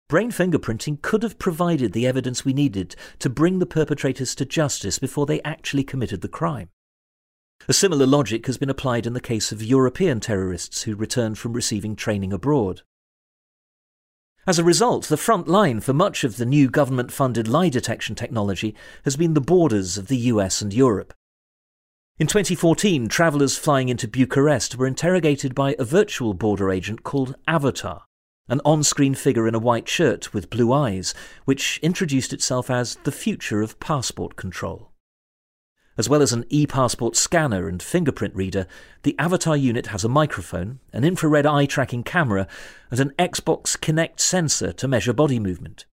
Brain 0.09 0.31
fingerprinting 0.31 1.03
could 1.03 1.23
have 1.23 1.39
provided 1.39 1.93
the 1.93 2.07
evidence 2.07 2.45
we 2.45 2.55
needed 2.55 2.97
to 3.19 3.29
bring 3.29 3.59
the 3.59 3.67
perpetrators 3.67 4.35
to 4.37 4.45
justice 4.45 4.99
before 4.99 5.27
they 5.27 5.43
actually 5.43 5.85
committed 5.85 6.23
the 6.23 6.29
crime. 6.29 6.71
A 7.69 7.73
similar 7.73 8.07
logic 8.07 8.47
has 8.47 8.59
been 8.59 8.71
applied 8.71 9.07
in 9.07 9.13
the 9.13 9.21
case 9.21 9.53
of 9.53 9.63
European 9.63 10.21
terrorists 10.21 10.83
who 10.83 10.97
returned 10.97 11.39
from 11.39 11.53
receiving 11.53 11.95
training 11.95 12.33
abroad. 12.33 12.83
As 14.47 14.59
a 14.59 14.65
result, 14.65 15.07
the 15.07 15.17
front 15.17 15.49
line 15.49 15.81
for 15.81 15.95
much 15.95 16.23
of 16.23 16.37
the 16.37 16.45
new 16.45 16.69
government 16.69 17.11
funded 17.11 17.49
lie 17.49 17.71
detection 17.71 18.15
technology 18.15 18.75
has 19.05 19.17
been 19.17 19.33
the 19.33 19.41
borders 19.41 19.97
of 19.97 20.09
the 20.09 20.19
US 20.19 20.61
and 20.61 20.73
Europe. 20.73 21.15
In 22.19 22.27
2014, 22.27 23.09
travellers 23.09 23.57
flying 23.57 23.89
into 23.89 24.07
Bucharest 24.07 24.77
were 24.77 24.87
interrogated 24.87 25.55
by 25.55 25.75
a 25.79 25.85
virtual 25.85 26.35
border 26.35 26.71
agent 26.71 27.05
called 27.05 27.37
Avatar, 27.49 28.05
an 28.47 28.61
on 28.67 28.83
screen 28.83 29.15
figure 29.15 29.49
in 29.49 29.55
a 29.55 29.59
white 29.59 29.89
shirt 29.89 30.35
with 30.35 30.51
blue 30.51 30.75
eyes, 30.75 31.15
which 31.47 31.81
introduced 31.83 32.35
itself 32.35 32.71
as 32.71 32.97
the 33.05 33.13
future 33.13 33.63
of 33.63 33.81
passport 33.81 34.37
control. 34.37 34.94
As 35.97 36.09
well 36.09 36.23
as 36.23 36.33
an 36.33 36.45
e 36.49 36.67
passport 36.67 37.15
scanner 37.15 37.69
and 37.69 37.81
fingerprint 37.81 38.35
reader, 38.35 38.67
the 39.05 39.17
Avatar 39.19 39.57
unit 39.57 39.87
has 39.89 40.03
a 40.03 40.09
microphone, 40.09 40.81
an 40.93 41.05
infrared 41.05 41.47
eye 41.47 41.67
tracking 41.67 42.03
camera, 42.03 42.49
and 42.91 42.99
an 42.99 43.13
Xbox 43.19 43.79
Kinect 43.79 44.19
sensor 44.19 44.73
to 44.73 44.89
measure 44.89 45.13
body 45.13 45.39
movement. 45.39 45.87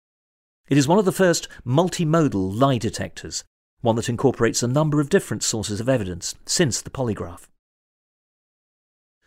It 0.69 0.79
is 0.79 0.89
one 0.89 0.99
of 0.99 1.05
the 1.05 1.13
first 1.13 1.49
multimodal 1.67 2.59
lie 2.59 2.79
detectors, 2.79 3.45
one 3.83 3.97
that 3.97 4.09
incorporates 4.09 4.63
a 4.63 4.69
number 4.69 5.01
of 5.01 5.11
different 5.11 5.43
sources 5.43 5.81
of 5.81 5.89
evidence 5.89 6.35
since 6.47 6.81
the 6.81 6.91
polygraph. 6.91 7.47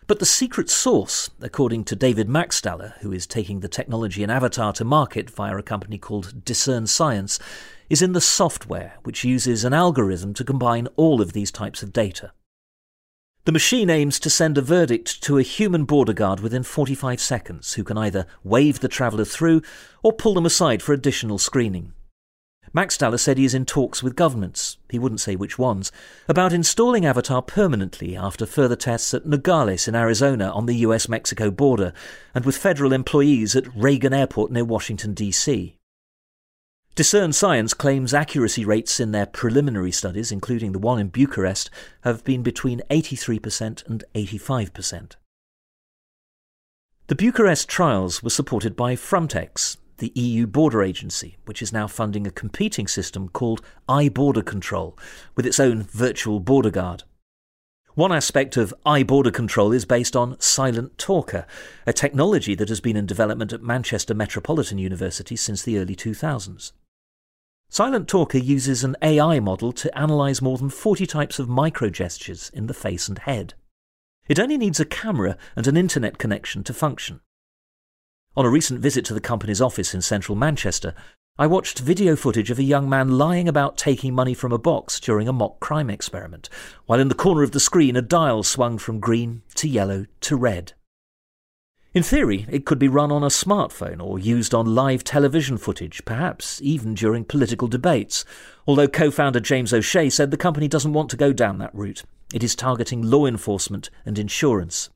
But 0.06 0.20
the 0.20 0.26
secret 0.26 0.70
source, 0.70 1.30
according 1.42 1.86
to 1.86 1.96
David 1.96 2.28
Mackstaller, 2.28 2.98
who 3.00 3.14
is 3.14 3.26
taking 3.26 3.62
the 3.62 3.70
technology 3.70 4.22
in 4.22 4.30
Avatar 4.30 4.74
to 4.74 4.84
market 4.84 5.30
via 5.30 5.56
a 5.56 5.64
company 5.64 5.98
called 5.98 6.44
Discern 6.44 6.88
Science, 6.88 7.40
is 7.90 8.02
in 8.02 8.14
the 8.14 8.22
software, 8.22 9.00
which 9.04 9.24
uses 9.24 9.64
an 9.64 9.74
algorithm 9.74 10.34
to 10.34 10.44
combine 10.44 10.88
all 10.96 11.22
of 11.22 11.34
these 11.34 11.52
types 11.52 11.84
of 11.84 11.94
data. 11.94 12.32
The 13.46 13.52
machine 13.52 13.90
aims 13.90 14.22
to 14.22 14.30
send 14.30 14.58
a 14.58 14.62
verdict 14.62 15.22
to 15.24 15.38
a 15.38 15.44
human 15.44 15.84
border 15.84 16.14
guard 16.14 16.40
within 16.40 16.64
45 16.64 17.20
seconds, 17.20 17.74
who 17.74 17.84
can 17.84 17.98
either 17.98 18.26
wave 18.42 18.80
the 18.80 18.88
traveller 18.88 19.26
through 19.26 19.62
or 20.02 20.14
pull 20.14 20.34
them 20.34 20.46
aside 20.46 20.82
for 20.82 20.94
additional 20.94 21.38
screening. 21.38 21.92
Max 22.72 22.98
Mackstaller 22.98 23.20
said 23.20 23.38
he 23.38 23.44
is 23.44 23.54
in 23.54 23.66
talks 23.66 24.02
with 24.02 24.16
governments, 24.16 24.78
he 24.90 24.98
wouldn't 24.98 25.20
say 25.20 25.36
which 25.36 25.60
ones, 25.60 25.92
about 26.28 26.54
installing 26.54 27.06
Avatar 27.06 27.42
permanently 27.42 28.16
after 28.16 28.46
further 28.46 28.78
tests 28.78 29.14
at 29.14 29.26
Nogales 29.26 29.88
in 29.88 29.94
Arizona 29.94 30.50
on 30.50 30.66
the 30.66 30.78
US 30.78 31.10
Mexico 31.10 31.52
border 31.52 31.94
and 32.34 32.46
with 32.46 32.58
federal 32.58 32.94
employees 32.94 33.56
at 33.58 33.76
Reagan 33.76 34.14
Airport 34.14 34.52
near 34.52 34.66
Washington, 34.66 35.14
D.C. 35.14 35.78
Discern 36.96 37.34
Science 37.34 37.74
claims 37.74 38.14
accuracy 38.14 38.64
rates 38.64 39.00
in 39.00 39.14
their 39.14 39.26
preliminary 39.26 39.92
studies, 39.92 40.32
including 40.32 40.74
the 40.74 40.80
one 40.80 41.00
in 41.00 41.08
Bucharest, 41.08 41.72
have 42.02 42.24
been 42.24 42.44
between 42.44 42.84
83% 42.92 43.84
and 43.88 44.04
85%. 44.14 45.14
The 47.08 47.16
Bucharest 47.16 47.68
trials 47.68 48.22
were 48.22 48.30
supported 48.30 48.76
by 48.76 48.96
Frontex, 48.96 49.78
the 49.98 50.12
EU 50.14 50.46
border 50.46 50.84
agency, 50.84 51.38
which 51.46 51.64
is 51.64 51.74
now 51.74 51.88
funding 51.88 52.28
a 52.28 52.32
competing 52.32 52.88
system 52.88 53.28
called 53.28 53.64
iBorder 53.90 54.46
Control, 54.46 54.96
with 55.36 55.48
its 55.48 55.60
own 55.60 55.82
virtual 55.82 56.40
border 56.40 56.70
guard. 56.70 57.06
One 57.96 58.12
aspect 58.12 58.56
of 58.56 58.72
iBorder 58.86 59.34
Control 59.34 59.72
is 59.72 59.86
based 59.86 60.16
on 60.16 60.40
Silent 60.40 61.00
Talker, 61.00 61.48
a 61.88 61.94
technology 61.94 62.54
that 62.54 62.70
has 62.70 62.82
been 62.82 62.98
in 62.98 63.08
development 63.08 63.52
at 63.52 63.64
Manchester 63.64 64.14
Metropolitan 64.14 64.78
University 64.78 65.36
since 65.36 65.64
the 65.64 65.80
early 65.80 65.96
2000s. 65.96 66.72
Silent 67.74 68.08
Talker 68.08 68.38
uses 68.38 68.84
an 68.84 68.96
AI 69.02 69.40
model 69.40 69.72
to 69.72 69.90
analyse 70.00 70.44
more 70.44 70.60
than 70.60 70.70
40 70.70 71.08
types 71.08 71.40
of 71.40 71.50
micro 71.50 71.90
gestures 71.90 72.52
in 72.54 72.68
the 72.68 72.74
face 72.76 73.08
and 73.08 73.18
head. 73.18 73.56
It 74.28 74.38
only 74.38 74.60
needs 74.60 74.80
a 74.80 74.86
camera 74.86 75.40
and 75.56 75.66
an 75.66 75.76
internet 75.76 76.20
connection 76.20 76.64
to 76.66 76.74
function. 76.76 77.22
On 78.38 78.46
a 78.46 78.50
recent 78.52 78.80
visit 78.80 79.06
to 79.06 79.16
the 79.16 79.20
company's 79.20 79.60
office 79.60 79.96
in 79.96 80.04
central 80.04 80.36
Manchester, 80.36 80.94
I 81.40 81.48
watched 81.48 81.80
video 81.80 82.16
footage 82.16 82.52
of 82.52 82.60
a 82.60 82.64
young 82.64 82.88
man 82.88 83.18
lying 83.18 83.48
about 83.48 83.76
taking 83.76 84.14
money 84.14 84.36
from 84.36 84.52
a 84.52 84.60
box 84.60 85.00
during 85.00 85.28
a 85.28 85.34
mock 85.34 85.60
crime 85.60 85.90
experiment, 85.90 86.50
while 86.86 87.00
in 87.00 87.08
the 87.08 87.16
corner 87.16 87.42
of 87.42 87.54
the 87.54 87.60
screen 87.60 87.96
a 87.96 88.04
dial 88.04 88.44
swung 88.44 88.78
from 88.78 89.00
green 89.00 89.42
to 89.56 89.68
yellow 89.68 90.06
to 90.22 90.36
red. 90.36 90.74
In 91.94 92.02
theory, 92.02 92.48
it 92.50 92.66
could 92.66 92.80
be 92.80 92.88
run 92.88 93.12
on 93.12 93.22
a 93.22 93.28
smartphone 93.28 94.02
or 94.02 94.18
used 94.18 94.56
on 94.56 94.74
live 94.74 95.04
television 95.04 95.58
footage, 95.58 96.04
perhaps 96.06 96.60
even 96.64 96.96
during 96.96 97.24
political 97.24 97.68
debates, 97.68 98.26
although 98.66 98.88
co 98.88 99.12
founder 99.12 99.40
James 99.40 99.72
O'Shea 99.72 100.10
said 100.10 100.32
the 100.32 100.38
company 100.38 100.68
doesn't 100.68 100.94
want 100.94 101.12
to 101.12 101.18
go 101.18 101.32
down 101.32 101.60
that 101.60 101.74
route. 101.76 102.04
It 102.34 102.44
is 102.44 102.56
targeting 102.56 103.04
law 103.04 103.28
enforcement 103.28 103.92
and 104.08 104.18
insurance. 104.18 104.90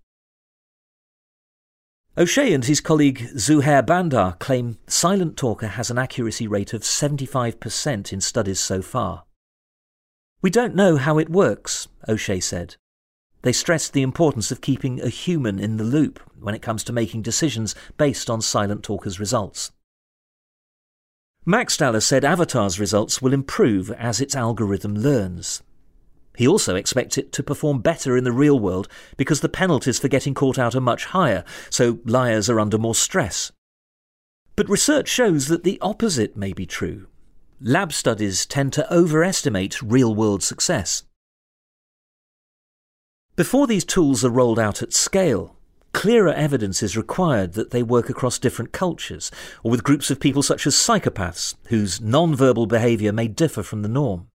O'Shea 2.18 2.52
and 2.52 2.66
his 2.66 2.82
colleague 2.82 3.30
Zuhair 3.36 3.86
Bandar 3.86 4.36
claim 4.40 4.80
Silent 4.88 5.38
Talker 5.38 5.68
has 5.68 5.92
an 5.92 6.00
accuracy 6.00 6.48
rate 6.48 6.74
of 6.74 6.82
75% 6.82 8.12
in 8.12 8.22
studies 8.22 8.60
so 8.60 8.82
far. 8.82 9.26
We 10.42 10.50
don't 10.50 10.74
know 10.74 10.98
how 10.98 11.20
it 11.20 11.30
works, 11.30 11.88
O'Shea 12.10 12.40
said. 12.40 12.76
They 13.42 13.54
stressed 13.54 13.94
the 13.94 14.02
importance 14.02 14.52
of 14.52 14.62
keeping 14.62 15.02
a 15.02 15.10
human 15.10 15.60
in 15.60 15.78
the 15.78 15.84
loop 15.84 16.20
when 16.40 16.56
it 16.56 16.62
comes 16.62 16.84
to 16.86 16.94
making 16.94 17.22
decisions 17.22 17.76
based 17.98 18.30
on 18.30 18.42
Silent 18.42 18.84
Talker's 18.84 19.20
results. 19.20 19.72
Max 21.46 21.78
Mackstaller 21.78 22.04
said 22.04 22.26
Avatar's 22.26 22.80
results 22.80 23.22
will 23.22 23.34
improve 23.34 23.90
as 23.92 24.20
its 24.20 24.36
algorithm 24.36 24.96
learns. 24.96 25.62
He 26.36 26.48
also 26.48 26.76
expects 26.76 27.18
it 27.18 27.32
to 27.32 27.42
perform 27.42 27.80
better 27.80 28.18
in 28.18 28.24
the 28.24 28.32
real 28.32 28.60
world 28.60 28.88
because 29.16 29.40
the 29.40 29.50
penalties 29.50 29.98
for 29.98 30.08
getting 30.08 30.34
caught 30.34 30.60
out 30.60 30.76
are 30.76 30.82
much 30.82 31.06
higher, 31.06 31.44
so 31.70 32.00
liars 32.06 32.50
are 32.50 32.60
under 32.60 32.78
more 32.78 32.94
stress. 32.94 33.52
But 34.56 34.70
research 34.70 35.08
shows 35.08 35.48
that 35.48 35.64
the 35.64 35.80
opposite 35.82 36.36
may 36.36 36.52
be 36.52 36.66
true. 36.66 37.08
Lab 37.62 37.94
studies 37.94 38.46
tend 38.46 38.74
to 38.74 38.94
overestimate 38.94 39.82
real 39.82 40.14
world 40.14 40.44
success. 40.44 41.04
Before 43.38 43.68
these 43.68 43.86
tools 43.86 44.26
are 44.26 44.32
rolled 44.32 44.58
out 44.58 44.82
at 44.82 44.94
scale, 44.94 45.56
clearer 45.94 46.34
evidence 46.34 46.82
is 46.82 46.98
required 46.98 47.54
that 47.54 47.70
they 47.70 47.84
work 47.84 48.10
across 48.10 48.40
different 48.40 48.72
cultures, 48.72 49.30
or 49.62 49.70
with 49.70 49.84
groups 49.84 50.10
of 50.10 50.20
people 50.20 50.42
such 50.42 50.66
as 50.66 50.74
psychopaths, 50.74 51.54
whose 51.68 52.02
non-verbal 52.02 52.66
behaviour 52.66 53.14
may 53.14 53.28
differ 53.28 53.62
from 53.62 53.84
the 53.84 53.88
norm. 53.88 54.28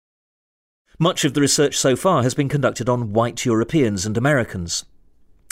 Much 0.99 1.25
of 1.25 1.33
the 1.33 1.41
research 1.41 1.75
so 1.79 1.95
far 1.95 2.21
has 2.21 2.35
been 2.35 2.47
conducted 2.47 2.87
on 2.87 3.11
white 3.11 3.43
Europeans 3.43 4.05
and 4.05 4.17
Americans. 4.17 4.85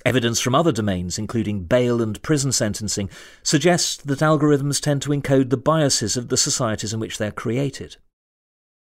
Evidence 0.05 0.39
from 0.39 0.53
other 0.53 0.71
domains, 0.71 1.17
including 1.17 1.63
bail 1.63 2.03
and 2.03 2.21
prison 2.21 2.51
sentencing, 2.51 3.09
suggests 3.41 3.97
that 3.97 4.19
algorithms 4.19 4.79
tend 4.79 5.01
to 5.01 5.09
encode 5.09 5.49
the 5.49 5.57
biases 5.57 6.15
of 6.15 6.27
the 6.27 6.37
societies 6.37 6.93
in 6.93 6.99
which 6.99 7.17
they 7.17 7.25
are 7.25 7.31
created. 7.31 7.97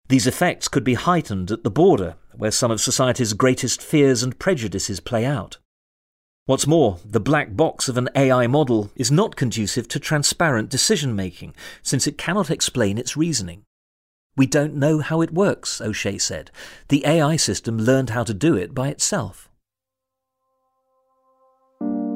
These 0.10 0.28
effects 0.28 0.68
could 0.68 0.84
be 0.84 0.94
heightened 0.94 1.50
at 1.50 1.64
the 1.64 1.72
border, 1.72 2.18
where 2.36 2.52
some 2.52 2.72
of 2.72 2.82
society's 2.82 3.34
greatest 3.34 3.82
fears 3.82 4.24
and 4.24 4.40
prejudices 4.40 5.00
play 5.00 5.26
out. 5.26 5.58
What's 6.46 6.68
more, 6.68 7.00
the 7.06 7.22
black 7.22 7.56
box 7.56 7.88
of 7.88 7.98
an 7.98 8.10
AI 8.16 8.48
model 8.48 8.92
is 8.96 9.10
not 9.10 9.38
conducive 9.38 9.88
to 9.88 10.00
transparent 10.00 10.70
decision 10.70 11.16
making, 11.16 11.56
since 11.82 12.06
it 12.06 12.18
cannot 12.18 12.52
explain 12.52 12.98
its 12.98 13.16
reasoning. 13.16 13.64
We 14.36 14.46
don't 14.46 14.76
know 14.76 15.00
how 15.00 15.22
it 15.22 15.34
works, 15.34 15.80
O'Shea 15.80 16.18
said. 16.18 16.52
The 16.90 17.06
AI 17.06 17.38
system 17.38 17.78
learned 17.78 18.10
how 18.10 18.24
to 18.24 18.34
do 18.34 18.56
it 18.56 18.74
by 18.74 18.90
itself. 18.90 19.50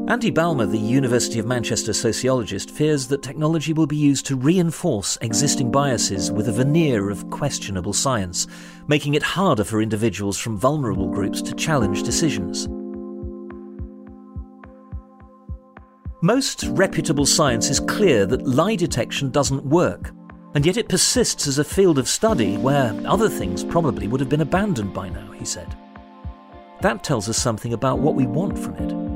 Andy 0.10 0.32
Balmer, 0.32 0.66
the 0.66 0.80
University 0.80 1.38
of 1.38 1.46
Manchester 1.46 1.92
sociologist, 1.92 2.72
fears 2.72 3.08
that 3.08 3.22
technology 3.22 3.74
will 3.74 3.86
be 3.86 3.98
used 3.98 4.26
to 4.28 4.38
reinforce 4.38 5.18
existing 5.20 5.70
biases 5.70 6.32
with 6.32 6.48
a 6.48 6.52
veneer 6.54 7.10
of 7.10 7.30
questionable 7.30 7.92
science, 7.92 8.48
making 8.88 9.16
it 9.16 9.22
harder 9.22 9.66
for 9.66 9.82
individuals 9.82 10.38
from 10.38 10.58
vulnerable 10.58 11.10
groups 11.10 11.42
to 11.42 11.54
challenge 11.56 12.04
decisions. 12.04 12.70
Most 16.22 16.64
reputable 16.70 17.26
science 17.26 17.70
is 17.70 17.82
clear 17.82 18.26
that 18.28 18.48
lie 18.48 18.78
detection 18.78 19.30
doesn't 19.30 19.66
work, 19.66 20.12
and 20.56 20.66
yet 20.66 20.78
it 20.78 20.88
persists 20.88 21.48
as 21.48 21.60
a 21.60 21.66
field 21.66 22.00
of 22.00 22.08
study 22.08 22.56
where 22.56 22.98
other 23.06 23.28
things 23.28 23.62
probably 23.62 24.08
would 24.08 24.22
have 24.22 24.30
been 24.30 24.40
abandoned 24.40 24.94
by 24.94 25.10
now, 25.10 25.32
he 25.32 25.44
said. 25.44 25.76
That 26.80 27.04
tells 27.04 27.28
us 27.28 27.38
something 27.38 27.74
about 27.74 28.00
what 28.00 28.16
we 28.16 28.26
want 28.26 28.58
from 28.58 28.76
it. 28.76 29.07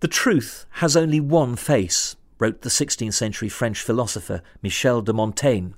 The 0.00 0.08
truth 0.08 0.64
has 0.74 0.96
only 0.96 1.18
one 1.18 1.56
face, 1.56 2.14
wrote 2.38 2.60
the 2.60 2.68
16th 2.68 3.14
century 3.14 3.48
French 3.48 3.82
philosopher 3.82 4.42
Michel 4.62 5.02
de 5.02 5.12
Montaigne, 5.12 5.72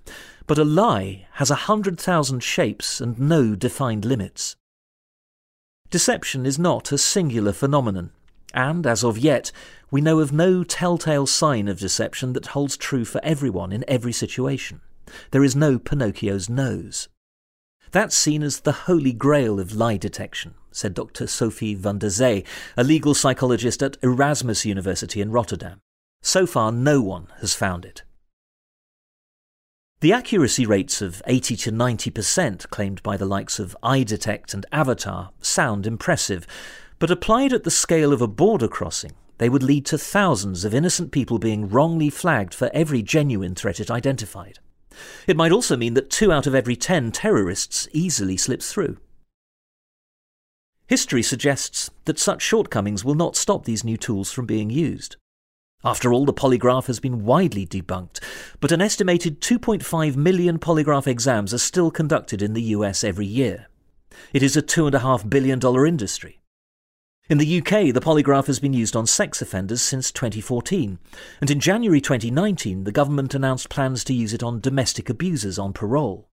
but 0.46 0.58
a 0.58 0.64
lie 0.64 1.26
has 1.34 1.50
a 1.50 1.66
hundred 1.66 1.98
thousand 1.98 2.42
shapes 2.42 3.00
and 3.00 3.18
no 3.18 3.54
defined 3.54 4.04
limits. 4.04 4.56
Deception 5.88 6.44
is 6.44 6.58
not 6.58 6.92
a 6.92 6.98
singular 6.98 7.52
phenomenon, 7.52 8.10
and 8.52 8.86
as 8.86 9.02
of 9.02 9.16
yet, 9.16 9.52
we 9.90 10.02
know 10.02 10.20
of 10.20 10.32
no 10.32 10.64
telltale 10.64 11.26
sign 11.26 11.66
of 11.66 11.80
deception 11.80 12.34
that 12.34 12.48
holds 12.48 12.76
true 12.76 13.06
for 13.06 13.20
everyone 13.24 13.72
in 13.72 13.84
every 13.88 14.12
situation. 14.12 14.82
There 15.30 15.44
is 15.44 15.56
no 15.56 15.78
Pinocchio's 15.78 16.50
nose. 16.50 17.08
That's 17.92 18.16
seen 18.16 18.42
as 18.42 18.60
the 18.60 18.72
holy 18.72 19.12
grail 19.12 19.58
of 19.58 19.74
lie 19.74 19.96
detection, 19.96 20.54
said 20.70 20.94
Dr. 20.94 21.26
Sophie 21.26 21.74
van 21.74 21.98
der 21.98 22.08
Zee, 22.08 22.44
a 22.76 22.84
legal 22.84 23.14
psychologist 23.14 23.82
at 23.82 23.96
Erasmus 24.02 24.64
University 24.64 25.20
in 25.20 25.32
Rotterdam. 25.32 25.80
So 26.22 26.46
far, 26.46 26.70
no 26.70 27.00
one 27.00 27.28
has 27.40 27.54
found 27.54 27.84
it. 27.84 28.02
The 30.00 30.12
accuracy 30.12 30.64
rates 30.64 31.02
of 31.02 31.20
80 31.26 31.56
to 31.56 31.72
90% 31.72 32.70
claimed 32.70 33.02
by 33.02 33.16
the 33.16 33.26
likes 33.26 33.58
of 33.58 33.76
EyeDetect 33.82 34.54
and 34.54 34.64
Avatar 34.72 35.30
sound 35.42 35.86
impressive, 35.86 36.46
but 36.98 37.10
applied 37.10 37.52
at 37.52 37.64
the 37.64 37.70
scale 37.70 38.12
of 38.12 38.22
a 38.22 38.28
border 38.28 38.68
crossing, 38.68 39.12
they 39.38 39.48
would 39.48 39.62
lead 39.62 39.84
to 39.86 39.98
thousands 39.98 40.64
of 40.64 40.74
innocent 40.74 41.10
people 41.10 41.38
being 41.38 41.68
wrongly 41.68 42.08
flagged 42.08 42.54
for 42.54 42.70
every 42.72 43.02
genuine 43.02 43.54
threat 43.54 43.80
it 43.80 43.90
identified. 43.90 44.58
It 45.26 45.36
might 45.36 45.52
also 45.52 45.76
mean 45.76 45.94
that 45.94 46.10
two 46.10 46.32
out 46.32 46.46
of 46.46 46.54
every 46.54 46.76
ten 46.76 47.12
terrorists 47.12 47.88
easily 47.92 48.36
slips 48.36 48.72
through. 48.72 48.98
History 50.86 51.22
suggests 51.22 51.90
that 52.06 52.18
such 52.18 52.42
shortcomings 52.42 53.04
will 53.04 53.14
not 53.14 53.36
stop 53.36 53.64
these 53.64 53.84
new 53.84 53.96
tools 53.96 54.32
from 54.32 54.46
being 54.46 54.70
used. 54.70 55.16
After 55.84 56.12
all, 56.12 56.26
the 56.26 56.34
polygraph 56.34 56.86
has 56.86 56.98
been 56.98 57.24
widely 57.24 57.64
debunked, 57.64 58.18
but 58.58 58.72
an 58.72 58.82
estimated 58.82 59.40
2.5 59.40 60.16
million 60.16 60.58
polygraph 60.58 61.06
exams 61.06 61.54
are 61.54 61.58
still 61.58 61.90
conducted 61.90 62.42
in 62.42 62.54
the 62.54 62.62
US 62.74 63.04
every 63.04 63.26
year. 63.26 63.68
It 64.32 64.42
is 64.42 64.56
a 64.56 64.62
$2.5 64.62 65.30
billion 65.30 65.60
industry. 65.86 66.39
In 67.30 67.38
the 67.38 67.58
UK, 67.60 67.94
the 67.94 68.00
polygraph 68.00 68.48
has 68.48 68.58
been 68.58 68.72
used 68.72 68.96
on 68.96 69.06
sex 69.06 69.40
offenders 69.40 69.80
since 69.80 70.10
2014, 70.10 70.98
and 71.40 71.48
in 71.48 71.60
January 71.60 72.00
2019, 72.00 72.82
the 72.82 72.90
government 72.90 73.36
announced 73.36 73.68
plans 73.68 74.02
to 74.02 74.12
use 74.12 74.32
it 74.32 74.42
on 74.42 74.58
domestic 74.58 75.08
abusers 75.08 75.56
on 75.56 75.72
parole. 75.72 76.28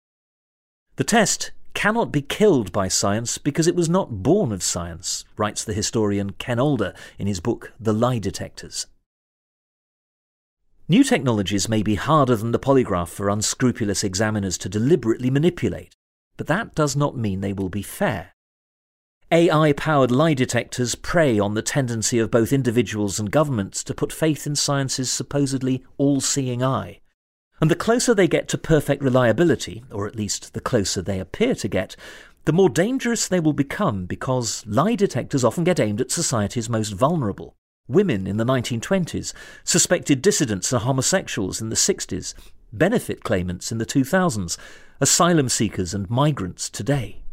The 0.96 1.04
test 1.04 1.52
cannot 1.76 2.12
be 2.12 2.24
killed 2.24 2.72
by 2.72 2.88
science 2.88 3.38
because 3.38 3.68
it 3.68 3.76
was 3.76 3.88
not 3.88 4.24
born 4.24 4.52
of 4.52 4.64
science, 4.64 5.24
writes 5.38 5.64
the 5.64 5.76
historian 5.76 6.32
Ken 6.32 6.60
Alder 6.60 6.96
in 7.20 7.28
his 7.28 7.42
book 7.42 7.74
The 7.80 7.94
Lie 7.94 8.18
Detectors. 8.18 8.88
New 10.88 11.04
technologies 11.04 11.70
may 11.70 11.84
be 11.84 11.94
harder 11.94 12.36
than 12.36 12.54
the 12.54 12.58
polygraph 12.58 13.10
for 13.10 13.30
unscrupulous 13.30 14.04
examiners 14.04 14.58
to 14.58 14.68
deliberately 14.68 15.30
manipulate, 15.30 15.94
but 16.38 16.48
that 16.48 16.74
does 16.74 16.96
not 16.96 17.16
mean 17.16 17.42
they 17.42 17.54
will 17.54 17.70
be 17.70 17.84
fair. 17.84 18.32
AI 19.30 19.74
powered 19.74 20.10
lie 20.10 20.34
detectors 20.34 20.96
prey 20.96 21.38
on 21.38 21.54
the 21.54 21.62
tendency 21.62 22.18
of 22.18 22.32
both 22.32 22.54
individuals 22.54 23.20
and 23.20 23.30
governments 23.30 23.84
to 23.84 23.94
put 23.94 24.14
faith 24.14 24.48
in 24.48 24.56
science's 24.56 25.12
supposedly 25.12 25.84
all 25.98 26.22
seeing 26.22 26.64
eye. 26.64 27.02
And 27.60 27.70
the 27.70 27.76
closer 27.76 28.14
they 28.14 28.30
get 28.30 28.48
to 28.48 28.58
perfect 28.58 29.04
reliability, 29.04 29.84
or 29.92 30.08
at 30.08 30.16
least 30.16 30.54
the 30.54 30.62
closer 30.62 31.02
they 31.02 31.20
appear 31.20 31.56
to 31.56 31.68
get, 31.68 31.98
the 32.46 32.54
more 32.54 32.70
dangerous 32.70 33.28
they 33.28 33.42
will 33.42 33.52
become 33.52 34.06
because 34.06 34.66
lie 34.66 34.96
detectors 34.96 35.44
often 35.44 35.66
get 35.66 35.82
aimed 35.82 36.00
at 36.00 36.10
society's 36.10 36.70
most 36.70 36.92
vulnerable. 36.92 37.54
Women 37.90 38.28
in 38.28 38.38
the 38.38 38.46
1920s, 38.46 39.34
suspected 39.66 40.22
dissidents 40.22 40.72
and 40.72 40.84
homosexuals 40.84 41.60
in 41.60 41.68
the 41.68 41.76
60s, 41.76 42.34
benefit 42.72 43.26
claimants 43.26 43.74
in 43.74 43.78
the 43.78 43.86
2000s, 43.86 44.58
asylum 45.02 45.50
seekers 45.50 45.94
and 45.94 46.10
migrants 46.10 46.70
today. 46.70 47.24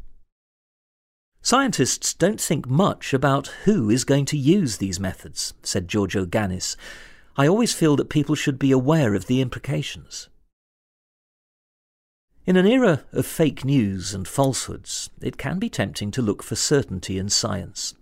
Scientists 1.44 2.14
don't 2.14 2.40
think 2.40 2.66
much 2.66 3.12
about 3.12 3.48
who 3.64 3.90
is 3.90 4.04
going 4.04 4.24
to 4.24 4.38
use 4.38 4.78
these 4.78 4.98
methods, 4.98 5.52
said 5.62 5.88
Giorgio 5.88 6.24
Ganis. 6.24 6.74
I 7.36 7.46
always 7.46 7.74
feel 7.74 7.96
that 7.96 8.08
people 8.08 8.34
should 8.34 8.58
be 8.58 8.72
aware 8.72 9.14
of 9.14 9.26
the 9.26 9.42
implications. 9.42 10.30
In 12.46 12.56
an 12.56 12.66
era 12.66 13.04
of 13.12 13.26
fake 13.26 13.62
news 13.62 14.14
and 14.14 14.26
falsehoods, 14.26 15.10
it 15.20 15.36
can 15.36 15.58
be 15.58 15.68
tempting 15.68 16.10
to 16.12 16.22
look 16.22 16.42
for 16.42 16.56
certainty 16.56 17.18
in 17.18 17.28
science. 17.28 17.92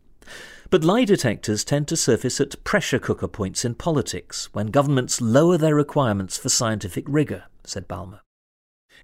But 0.71 0.85
lie 0.85 1.05
detectors 1.05 1.65
tend 1.65 1.89
to 1.89 1.97
surface 1.97 2.41
at 2.41 2.63
pressure 2.63 3.01
cooker 3.01 3.27
points 3.27 3.65
in 3.65 3.75
politics 3.75 4.51
when 4.53 4.69
governments 4.69 5.21
lower 5.21 5.59
their 5.59 5.75
requirements 5.75 6.39
for 6.39 6.49
scientific 6.49 7.07
rigour, 7.09 7.47
said 7.65 7.89
Balmer. 7.89 8.21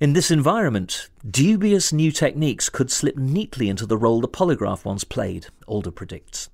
In 0.00 0.12
this 0.12 0.30
environment, 0.30 1.08
dubious 1.28 1.92
new 1.92 2.12
techniques 2.12 2.68
could 2.68 2.88
slip 2.88 3.16
neatly 3.16 3.68
into 3.68 3.84
the 3.84 3.96
role 3.96 4.20
the 4.20 4.28
polygraph 4.28 4.84
once 4.84 5.02
played, 5.02 5.48
Alder 5.66 5.90
predicts. 5.90 6.48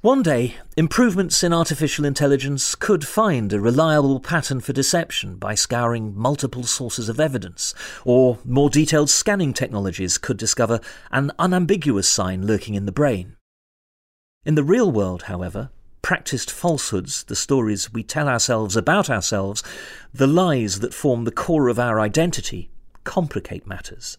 One 0.00 0.20
day, 0.20 0.56
improvements 0.76 1.44
in 1.44 1.52
artificial 1.52 2.04
intelligence 2.04 2.74
could 2.74 3.06
find 3.06 3.52
a 3.52 3.60
reliable 3.60 4.18
pattern 4.18 4.58
for 4.58 4.72
deception 4.72 5.36
by 5.36 5.54
scouring 5.54 6.12
multiple 6.16 6.64
sources 6.64 7.08
of 7.08 7.20
evidence, 7.20 7.74
or 8.04 8.38
more 8.44 8.70
detailed 8.70 9.08
scanning 9.08 9.52
technologies 9.54 10.18
could 10.18 10.36
discover 10.36 10.80
an 11.12 11.30
unambiguous 11.38 12.08
sign 12.08 12.44
lurking 12.44 12.74
in 12.74 12.86
the 12.86 12.92
brain. 12.92 13.36
In 14.44 14.56
the 14.56 14.64
real 14.64 14.90
world, 14.90 15.22
however, 15.22 15.70
practiced 16.04 16.50
falsehoods, 16.50 17.24
the 17.24 17.34
stories 17.34 17.90
we 17.90 18.02
tell 18.02 18.28
ourselves 18.28 18.76
about 18.76 19.08
ourselves, 19.08 19.62
the 20.12 20.26
lies 20.26 20.80
that 20.80 20.92
form 20.92 21.24
the 21.24 21.32
core 21.32 21.68
of 21.68 21.78
our 21.78 21.98
identity, 21.98 22.68
complicate 23.04 23.66
matters. 23.66 24.18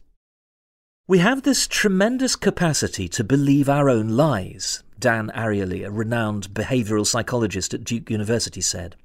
We 1.07 1.19
have 1.19 1.43
this 1.43 1.67
tremendous 1.67 2.35
capacity 2.35 3.07
to 3.09 3.23
believe 3.23 3.69
our 3.69 3.87
own 3.87 4.09
lies, 4.09 4.83
Dan 4.97 5.31
Ariely, 5.35 5.85
a 5.85 5.91
renowned 5.91 6.49
behavioural 6.55 7.05
psychologist 7.05 7.75
at 7.75 7.83
Duke 7.83 8.09
University, 8.09 8.61
said. 8.61 8.95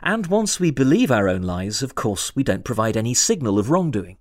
And 0.00 0.28
once 0.28 0.60
we 0.60 0.70
believe 0.70 1.10
our 1.10 1.28
own 1.28 1.42
lies, 1.42 1.82
of 1.82 1.96
course, 1.96 2.36
we 2.36 2.44
don't 2.44 2.64
provide 2.64 2.96
any 2.96 3.14
signal 3.14 3.58
of 3.58 3.70
wrongdoing. 3.70 4.18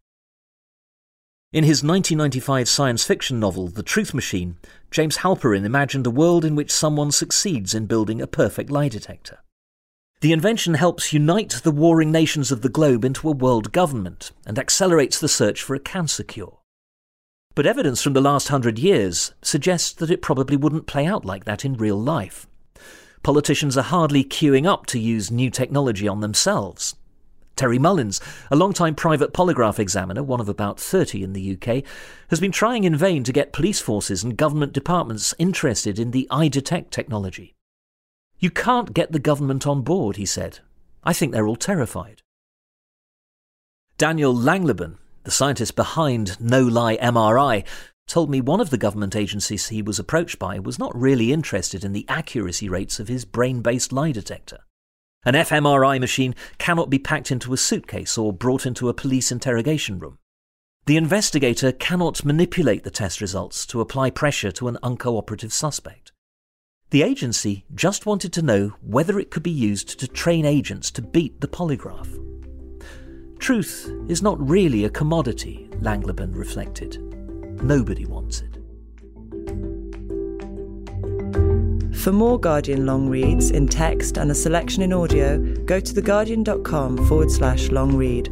In 1.54 1.66
his 1.66 1.84
1995 1.84 2.68
science 2.68 3.04
fiction 3.04 3.40
novel, 3.40 3.68
The 3.68 3.84
Truth 3.84 4.16
Machine, 4.16 4.58
James 4.90 5.18
Halperin 5.18 5.66
imagined 5.66 6.08
a 6.08 6.10
world 6.10 6.44
in 6.44 6.56
which 6.56 6.72
someone 6.72 7.12
succeeds 7.12 7.76
in 7.76 7.86
building 7.86 8.20
a 8.20 8.26
perfect 8.26 8.72
lie 8.72 8.88
detector. 8.88 9.38
The 10.22 10.32
invention 10.32 10.74
helps 10.74 11.14
unite 11.14 11.62
the 11.62 11.70
warring 11.70 12.12
nations 12.12 12.52
of 12.52 12.64
the 12.64 12.70
globe 12.70 13.06
into 13.06 13.30
a 13.30 13.34
world 13.34 13.72
government 13.72 14.32
and 14.48 14.58
accelerates 14.58 15.20
the 15.20 15.28
search 15.28 15.62
for 15.62 15.76
a 15.76 15.80
cancer 15.80 16.24
cure. 16.24 16.58
But 17.54 17.68
evidence 17.68 18.02
from 18.02 18.14
the 18.14 18.22
last 18.22 18.48
hundred 18.48 18.80
years 18.80 19.34
suggests 19.44 19.94
that 19.94 20.10
it 20.10 20.24
probably 20.24 20.58
wouldn't 20.58 20.88
play 20.88 21.06
out 21.06 21.24
like 21.24 21.46
that 21.46 21.64
in 21.64 21.76
real 21.76 22.02
life. 22.02 22.48
Politicians 23.22 23.78
are 23.78 23.84
hardly 23.84 24.24
queuing 24.24 24.66
up 24.66 24.88
to 24.88 24.98
use 24.98 25.30
new 25.30 25.52
technology 25.52 26.08
on 26.08 26.22
themselves. 26.22 26.96
Terry 27.56 27.78
Mullins, 27.78 28.20
a 28.50 28.56
long-time 28.56 28.96
private 28.96 29.34
polygraph 29.34 29.80
examiner, 29.80 30.24
one 30.24 30.40
of 30.40 30.50
about 30.50 30.80
30 30.80 31.24
in 31.24 31.34
the 31.34 31.54
UK, 31.54 31.84
has 32.30 32.40
been 32.40 32.52
trying 32.52 32.84
in 32.84 32.96
vain 32.96 33.24
to 33.24 33.32
get 33.32 33.54
police 33.54 33.80
forces 33.80 34.24
and 34.24 34.38
government 34.38 34.74
departments 34.74 35.34
interested 35.38 36.00
in 36.00 36.12
the 36.12 36.28
EyeDetect 36.32 36.90
technology. 36.90 37.56
You 38.40 38.50
can't 38.50 38.94
get 38.94 39.12
the 39.12 39.20
government 39.20 39.68
on 39.68 39.84
board, 39.84 40.18
he 40.18 40.26
said. 40.26 40.60
I 41.04 41.14
think 41.14 41.32
they're 41.32 41.48
all 41.48 41.56
terrified. 41.56 42.22
Daniel 43.98 44.34
Langleben, 44.34 44.98
the 45.24 45.32
scientist 45.32 45.76
behind 45.76 46.42
No 46.42 46.64
Lie 46.64 46.98
MRI, 46.98 47.64
told 48.08 48.30
me 48.30 48.42
one 48.42 48.60
of 48.60 48.70
the 48.70 48.78
government 48.78 49.16
agencies 49.16 49.70
he 49.70 49.82
was 49.82 50.00
approached 50.00 50.40
by 50.40 50.60
was 50.60 50.80
not 50.80 51.00
really 51.00 51.32
interested 51.32 51.86
in 51.86 51.94
the 51.94 52.06
accuracy 52.10 52.68
rates 52.68 53.00
of 53.00 53.08
his 53.08 53.24
brain 53.24 53.62
based 53.62 53.94
lie 53.94 54.12
detector. 54.12 54.60
An 55.26 55.36
fMRI 55.36 56.00
machine 56.00 56.36
cannot 56.58 56.90
be 56.90 57.00
packed 57.00 57.32
into 57.32 57.54
a 57.54 57.58
suitcase 57.58 58.18
or 58.18 58.34
brought 58.34 58.66
into 58.66 58.90
a 58.90 58.94
police 58.94 59.32
interrogation 59.32 60.00
room. 60.00 60.18
The 60.86 60.98
investigator 60.98 61.72
cannot 61.72 62.26
manipulate 62.26 62.84
the 62.84 62.92
test 62.92 63.22
results 63.22 63.66
to 63.68 63.80
apply 63.80 64.10
pressure 64.10 64.52
to 64.52 64.68
an 64.68 64.78
uncooperative 64.84 65.54
suspect. 65.54 66.12
The 66.90 67.04
agency 67.04 67.66
just 67.74 68.06
wanted 68.06 68.34
to 68.34 68.42
know 68.42 68.76
whether 68.82 69.18
it 69.18 69.32
could 69.32 69.44
be 69.44 69.50
used 69.50 69.98
to 70.00 70.08
train 70.08 70.46
agents 70.46 70.92
to 70.92 71.02
beat 71.02 71.40
the 71.40 71.48
polygraph. 71.48 72.20
Truth 73.40 73.90
is 74.10 74.22
not 74.22 74.46
really 74.48 74.84
a 74.84 74.90
commodity, 74.90 75.70
Langleben 75.80 76.36
reflected. 76.36 77.02
Nobody 77.64 78.06
wants 78.06 78.42
it. 78.42 78.63
For 82.04 82.12
more 82.12 82.38
Guardian 82.38 82.86
long 82.86 83.08
reads 83.08 83.50
in 83.50 83.66
text 83.66 84.18
and 84.18 84.30
a 84.30 84.36
selection 84.36 84.84
in 84.84 84.92
audio, 84.92 85.38
go 85.64 85.80
to 85.80 85.94
theguardian.com 85.94 87.08
forward 87.08 87.32
slash 87.32 87.70
long 87.70 87.96
read. 87.96 88.28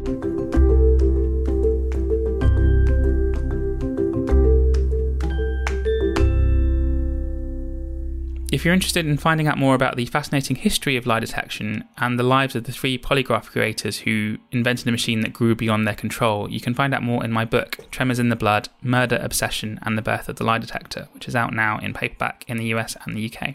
If 8.52 8.66
you're 8.66 8.74
interested 8.74 9.06
in 9.06 9.16
finding 9.16 9.48
out 9.48 9.56
more 9.56 9.74
about 9.74 9.96
the 9.96 10.04
fascinating 10.04 10.56
history 10.56 10.98
of 10.98 11.06
lie 11.06 11.20
detection 11.20 11.84
and 11.96 12.18
the 12.18 12.22
lives 12.22 12.54
of 12.54 12.64
the 12.64 12.72
three 12.72 12.98
polygraph 12.98 13.46
creators 13.46 14.00
who 14.00 14.36
invented 14.50 14.86
a 14.86 14.92
machine 14.92 15.22
that 15.22 15.32
grew 15.32 15.54
beyond 15.54 15.88
their 15.88 15.94
control, 15.94 16.50
you 16.50 16.60
can 16.60 16.74
find 16.74 16.92
out 16.92 17.02
more 17.02 17.24
in 17.24 17.32
my 17.32 17.46
book, 17.46 17.78
Tremors 17.90 18.18
in 18.18 18.28
the 18.28 18.36
Blood 18.36 18.68
Murder, 18.82 19.18
Obsession, 19.22 19.80
and 19.80 19.96
the 19.96 20.02
Birth 20.02 20.28
of 20.28 20.36
the 20.36 20.44
Lie 20.44 20.58
Detector, 20.58 21.08
which 21.12 21.26
is 21.26 21.34
out 21.34 21.54
now 21.54 21.78
in 21.78 21.94
paperback 21.94 22.44
in 22.46 22.58
the 22.58 22.66
US 22.66 22.98
and 23.06 23.16
the 23.16 23.32
UK. 23.34 23.54